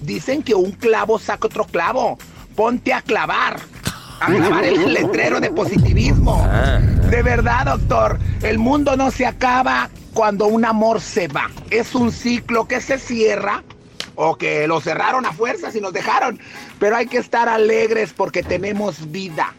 Dicen 0.00 0.42
que 0.42 0.54
un 0.54 0.72
clavo 0.72 1.18
saca 1.18 1.46
otro 1.46 1.64
clavo. 1.64 2.18
Ponte 2.54 2.92
a 2.92 3.02
clavar. 3.02 3.60
A 4.20 4.26
clavar 4.26 4.64
el 4.64 4.94
letrero 4.94 5.40
de 5.40 5.50
positivismo. 5.50 6.42
Ah. 6.48 6.78
De 7.10 7.22
verdad, 7.22 7.66
doctor, 7.66 8.18
el 8.42 8.58
mundo 8.58 8.96
no 8.96 9.10
se 9.10 9.26
acaba 9.26 9.90
cuando 10.14 10.46
un 10.46 10.64
amor 10.64 11.00
se 11.00 11.28
va. 11.28 11.50
Es 11.70 11.94
un 11.94 12.10
ciclo 12.10 12.66
que 12.66 12.80
se 12.80 12.98
cierra 12.98 13.62
o 14.14 14.36
que 14.36 14.66
lo 14.66 14.80
cerraron 14.80 15.26
a 15.26 15.32
fuerzas 15.32 15.76
y 15.76 15.80
nos 15.80 15.92
dejaron. 15.92 16.40
Pero 16.78 16.96
hay 16.96 17.06
que 17.06 17.18
estar 17.18 17.48
alegres 17.48 18.12
porque 18.14 18.42
tenemos 18.42 19.10
vida. 19.12 19.54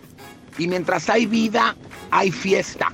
Y 0.58 0.68
mientras 0.68 1.10
hay 1.10 1.28
vida, 1.28 1.76
hay 2.10 2.32
fiesta. 2.32 2.92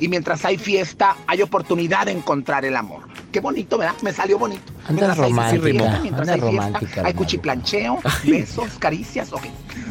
Y 0.00 0.08
mientras 0.08 0.44
hay 0.44 0.58
fiesta, 0.58 1.16
hay 1.26 1.42
oportunidad 1.42 2.06
de 2.06 2.12
encontrar 2.12 2.64
el 2.64 2.76
amor. 2.76 3.17
Qué 3.32 3.40
bonito, 3.40 3.76
¿verdad? 3.78 3.94
Me 4.02 4.12
salió 4.12 4.38
bonito. 4.38 4.72
Andas 4.86 4.90
Mientras 4.90 5.18
hay 5.18 5.30
romántica, 5.30 5.62
fiesta, 5.62 5.98
mientras 6.00 6.28
hay 6.28 6.40
fiesta, 6.40 6.56
romántica, 6.62 7.02
Hay 7.04 7.14
cuchiplancheo, 7.14 7.98
besos, 8.24 8.68
caricias, 8.78 9.32
ok. 9.32 9.44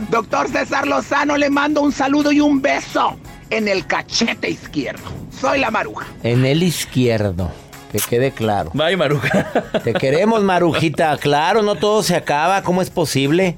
Doctor 0.09 0.49
César 0.49 0.87
Lozano, 0.87 1.37
le 1.37 1.49
mando 1.49 1.81
un 1.81 1.91
saludo 1.91 2.31
y 2.31 2.39
un 2.39 2.61
beso 2.61 3.17
en 3.49 3.67
el 3.67 3.85
cachete 3.85 4.49
izquierdo. 4.49 5.09
Soy 5.39 5.59
la 5.59 5.71
maruja. 5.71 6.07
En 6.23 6.45
el 6.45 6.63
izquierdo. 6.63 7.51
Que 7.91 7.99
quede 7.99 8.31
claro. 8.31 8.71
Bye, 8.73 8.97
Maruja. 8.97 9.49
Te 9.83 9.93
queremos, 9.93 10.43
Marujita. 10.43 11.17
Claro, 11.21 11.61
no 11.61 11.75
todo 11.75 12.03
se 12.03 12.15
acaba. 12.15 12.61
¿Cómo 12.61 12.81
es 12.81 12.89
posible? 12.89 13.55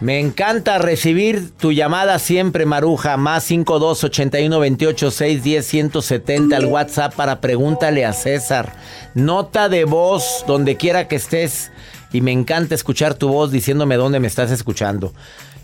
Me 0.00 0.20
encanta 0.20 0.76
recibir 0.76 1.52
tu 1.56 1.72
llamada 1.72 2.18
siempre, 2.18 2.66
Maruja. 2.66 3.16
Más 3.16 3.44
52 3.44 4.04
81 4.04 4.60
28 4.60 5.10
610 5.10 5.66
170 5.66 6.54
al 6.54 6.66
WhatsApp 6.66 7.14
para 7.14 7.40
pregúntale 7.40 8.04
a 8.04 8.12
César. 8.12 8.74
Nota 9.14 9.70
de 9.70 9.84
voz 9.84 10.44
donde 10.46 10.76
quiera 10.76 11.08
que 11.08 11.16
estés. 11.16 11.72
Y 12.12 12.20
me 12.20 12.32
encanta 12.32 12.74
escuchar 12.74 13.14
tu 13.14 13.28
voz 13.28 13.50
diciéndome 13.50 13.96
dónde 13.96 14.20
me 14.20 14.26
estás 14.26 14.50
escuchando. 14.50 15.14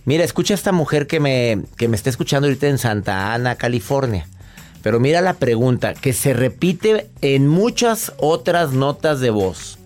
Mira, 0.07 0.25
escucha 0.25 0.55
a 0.55 0.57
esta 0.57 0.73
mujer 0.73 1.07
que 1.07 1.21
me, 1.21 1.61
que 1.77 1.89
me 1.89 1.97
está 1.97 2.09
escuchando 2.09 2.49
ahorita 2.49 2.69
en 2.69 2.79
Santa 2.79 3.35
Ana, 3.35 3.57
California. 3.57 4.27
Pero 4.83 4.99
mira 4.99 5.21
la 5.21 5.35
pregunta, 5.35 5.93
que 5.93 6.15
se 6.15 6.33
repite 6.33 7.11
en 7.21 7.47
muchas 7.47 8.13
otras 8.17 8.73
notas 8.73 9.21
de 9.21 9.31
voz. 9.31 9.79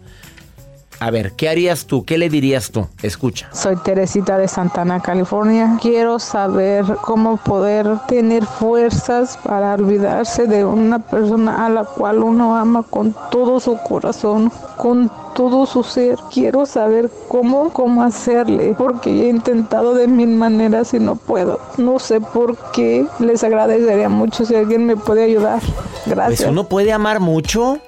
A 0.99 1.11
ver, 1.11 1.33
¿qué 1.33 1.49
harías 1.49 1.87
tú? 1.87 2.05
¿Qué 2.05 2.17
le 2.17 2.31
dirías 2.31 2.71
tú? 2.71 2.87
Escucha. 3.03 3.49
Soy 3.53 3.77
Teresita 3.77 4.39
de 4.39 4.49
Santana, 4.49 5.01
California. 5.01 5.77
Quiero 5.81 6.19
saber 6.19 6.85
cómo 7.03 7.37
poder 7.37 7.87
tener 8.09 8.47
fuerzas 8.47 9.39
para 9.45 9.75
olvidarse 9.75 10.47
de 10.47 10.65
una 10.65 10.99
persona 10.99 11.67
a 11.67 11.69
la 11.69 11.85
cual 11.85 12.21
uno 12.21 12.57
ama 12.57 12.83
con 12.83 13.15
todo 13.31 13.61
su 13.61 13.77
corazón, 13.77 14.51
con 14.79 15.11
todo 15.35 15.67
su 15.67 15.83
ser. 15.83 16.17
Quiero 16.33 16.65
saber 16.65 17.11
cómo, 17.29 17.71
cómo 17.75 18.03
hacerle, 18.03 18.75
porque 18.79 19.11
he 19.11 19.29
intentado 19.29 19.95
de 19.95 20.09
mil 20.09 20.31
maneras 20.31 20.95
y 20.95 20.99
no 20.99 21.17
puedo. 21.17 21.61
No 21.77 21.99
sé 21.99 22.23
por 22.23 22.57
qué. 22.73 23.07
Les 23.19 23.45
agradecería 23.45 24.09
mucho 24.09 24.47
si 24.47 24.55
alguien 24.55 24.87
me 24.87 24.97
puede 24.97 25.25
ayudar. 25.25 25.61
Gracias. 26.07 26.41
Pues 26.41 26.51
uno 26.51 26.65
puede 26.65 26.93
amar 26.93 27.21
mucho. 27.21 27.81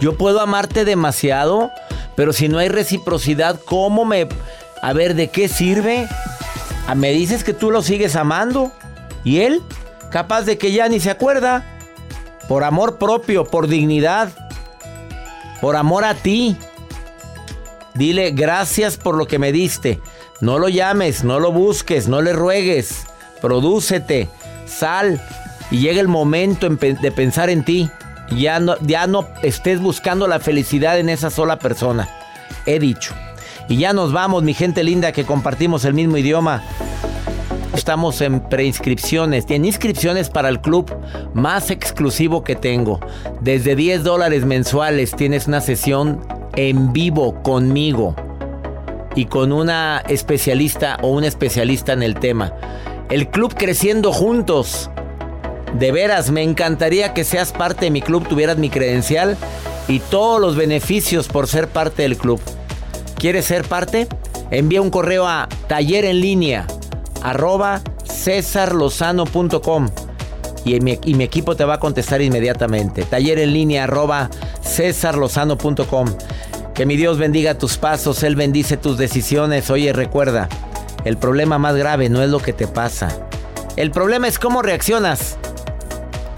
Yo 0.00 0.16
puedo 0.16 0.40
amarte 0.40 0.84
demasiado, 0.84 1.70
pero 2.22 2.32
si 2.32 2.48
no 2.48 2.58
hay 2.58 2.68
reciprocidad, 2.68 3.58
¿cómo 3.64 4.04
me... 4.04 4.28
A 4.80 4.92
ver, 4.92 5.16
¿de 5.16 5.30
qué 5.30 5.48
sirve? 5.48 6.06
Ah, 6.86 6.94
Me 6.94 7.10
dices 7.10 7.42
que 7.42 7.52
tú 7.52 7.72
lo 7.72 7.82
sigues 7.82 8.14
amando. 8.14 8.70
¿Y 9.24 9.40
él? 9.40 9.60
Capaz 10.12 10.42
de 10.42 10.56
que 10.56 10.70
ya 10.70 10.86
ni 10.86 11.00
se 11.00 11.10
acuerda. 11.10 11.66
Por 12.46 12.62
amor 12.62 12.96
propio, 12.96 13.44
por 13.44 13.66
dignidad. 13.66 14.28
Por 15.60 15.74
amor 15.74 16.04
a 16.04 16.14
ti. 16.14 16.56
Dile 17.94 18.30
gracias 18.30 18.98
por 18.98 19.16
lo 19.16 19.26
que 19.26 19.40
me 19.40 19.50
diste. 19.50 19.98
No 20.40 20.60
lo 20.60 20.68
llames, 20.68 21.24
no 21.24 21.40
lo 21.40 21.50
busques, 21.50 22.06
no 22.06 22.22
le 22.22 22.32
ruegues. 22.32 23.02
Prodúcete, 23.40 24.28
sal 24.64 25.20
y 25.72 25.80
llega 25.80 26.00
el 26.00 26.06
momento 26.06 26.68
de 26.68 27.10
pensar 27.10 27.50
en 27.50 27.64
ti. 27.64 27.90
Ya 28.36 28.60
no, 28.60 28.76
ya 28.80 29.06
no 29.06 29.26
estés 29.42 29.80
buscando 29.80 30.26
la 30.26 30.40
felicidad 30.40 30.98
en 30.98 31.08
esa 31.08 31.30
sola 31.30 31.58
persona. 31.58 32.08
He 32.66 32.78
dicho. 32.78 33.14
Y 33.68 33.76
ya 33.76 33.92
nos 33.92 34.12
vamos, 34.12 34.42
mi 34.42 34.54
gente 34.54 34.84
linda, 34.84 35.12
que 35.12 35.24
compartimos 35.24 35.84
el 35.84 35.94
mismo 35.94 36.16
idioma. 36.16 36.62
Estamos 37.74 38.20
en 38.20 38.40
preinscripciones, 38.40 39.46
en 39.48 39.64
inscripciones 39.64 40.28
para 40.28 40.50
el 40.50 40.60
club 40.60 40.94
más 41.32 41.70
exclusivo 41.70 42.44
que 42.44 42.54
tengo. 42.54 43.00
Desde 43.40 43.74
10 43.74 44.04
dólares 44.04 44.44
mensuales 44.44 45.12
tienes 45.16 45.46
una 45.46 45.60
sesión 45.60 46.20
en 46.54 46.92
vivo 46.92 47.42
conmigo 47.42 48.14
y 49.14 49.24
con 49.26 49.52
una 49.52 50.02
especialista 50.08 50.98
o 51.02 51.08
un 51.08 51.24
especialista 51.24 51.92
en 51.92 52.02
el 52.02 52.14
tema. 52.14 52.52
El 53.08 53.28
club 53.28 53.54
creciendo 53.54 54.12
juntos. 54.12 54.90
De 55.74 55.90
veras, 55.90 56.30
me 56.30 56.42
encantaría 56.42 57.14
que 57.14 57.24
seas 57.24 57.52
parte 57.52 57.86
de 57.86 57.90
mi 57.90 58.02
club, 58.02 58.28
tuvieras 58.28 58.58
mi 58.58 58.68
credencial 58.70 59.36
y 59.88 60.00
todos 60.00 60.40
los 60.40 60.56
beneficios 60.56 61.28
por 61.28 61.48
ser 61.48 61.68
parte 61.68 62.02
del 62.02 62.16
club. 62.16 62.40
¿Quieres 63.16 63.46
ser 63.46 63.64
parte? 63.64 64.06
Envía 64.50 64.82
un 64.82 64.90
correo 64.90 65.26
a 65.26 65.48
taller 65.68 66.04
en 66.04 66.20
línea 66.20 66.66
arroba 67.22 67.80
cesarlozano.com 68.04 69.88
y 70.64 70.78
mi, 70.80 70.98
y 71.04 71.14
mi 71.14 71.24
equipo 71.24 71.56
te 71.56 71.64
va 71.64 71.74
a 71.74 71.80
contestar 71.80 72.20
inmediatamente. 72.20 73.02
Taller 73.04 73.38
en 73.38 73.52
línea 73.52 73.84
arroba 73.84 74.28
cesarlozano.com. 74.62 76.08
Que 76.74 76.86
mi 76.86 76.96
Dios 76.96 77.18
bendiga 77.18 77.58
tus 77.58 77.76
pasos, 77.76 78.22
Él 78.22 78.36
bendice 78.36 78.76
tus 78.76 78.98
decisiones. 78.98 79.70
Oye, 79.70 79.92
recuerda, 79.92 80.48
el 81.04 81.16
problema 81.16 81.58
más 81.58 81.76
grave 81.76 82.08
no 82.08 82.22
es 82.22 82.30
lo 82.30 82.40
que 82.40 82.52
te 82.52 82.66
pasa. 82.66 83.08
El 83.76 83.90
problema 83.90 84.28
es 84.28 84.38
cómo 84.38 84.62
reaccionas 84.62 85.38